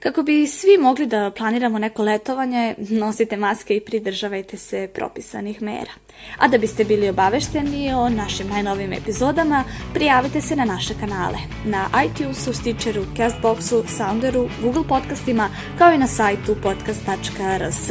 Kako 0.00 0.22
bi 0.22 0.46
svi 0.46 0.78
mogli 0.78 1.06
da 1.06 1.30
planiramo 1.36 1.78
neko 1.78 2.02
letovanje, 2.02 2.74
nosite 2.78 3.36
maske 3.36 3.76
i 3.76 3.80
pridržavajte 3.80 4.56
se 4.56 4.88
propisanih 4.94 5.62
mera. 5.62 5.92
A 6.38 6.48
da 6.48 6.58
biste 6.58 6.84
bili 6.84 7.08
obavešteni 7.08 7.92
o 7.94 8.08
našim 8.08 8.48
najnovim 8.48 8.92
epizodama, 8.92 9.64
prijavite 9.94 10.40
se 10.40 10.56
na 10.56 10.64
naše 10.64 10.94
kanale. 11.00 11.38
Na 11.64 11.88
iTunesu, 12.04 12.52
Stitcheru, 12.52 13.04
Castboxu, 13.16 13.82
Sounderu, 13.96 14.48
Google 14.62 14.84
podcastima, 14.88 15.48
kao 15.78 15.93
i 15.94 15.98
na 15.98 16.06
sajtu 16.06 16.56
podcast.rs. 16.62 17.90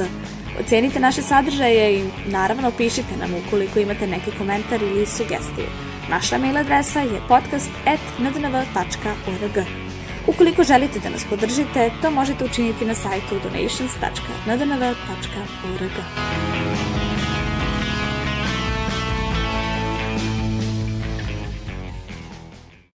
Ocenite 0.60 1.00
naše 1.00 1.22
sadržaje 1.22 2.00
i 2.00 2.04
naravno 2.28 2.72
pišite 2.78 3.18
nam 3.20 3.30
ukoliko 3.48 3.80
imate 3.80 4.08
neki 4.08 4.32
komentar 4.38 4.82
ili 4.82 5.06
sugestiju. 5.06 5.68
Naša 6.10 6.38
mail 6.38 6.58
adresa 6.58 7.00
je 7.00 7.22
podcast.ndnv.org. 7.28 9.66
Ukoliko 10.28 10.64
želite 10.64 11.00
da 11.00 11.10
nas 11.10 11.26
podržite, 11.30 11.92
to 12.02 12.12
možete 12.12 12.46
učiniti 12.46 12.86
na 12.86 12.94
sajtu 12.94 13.40
donations.ndnv.org. 13.44 15.92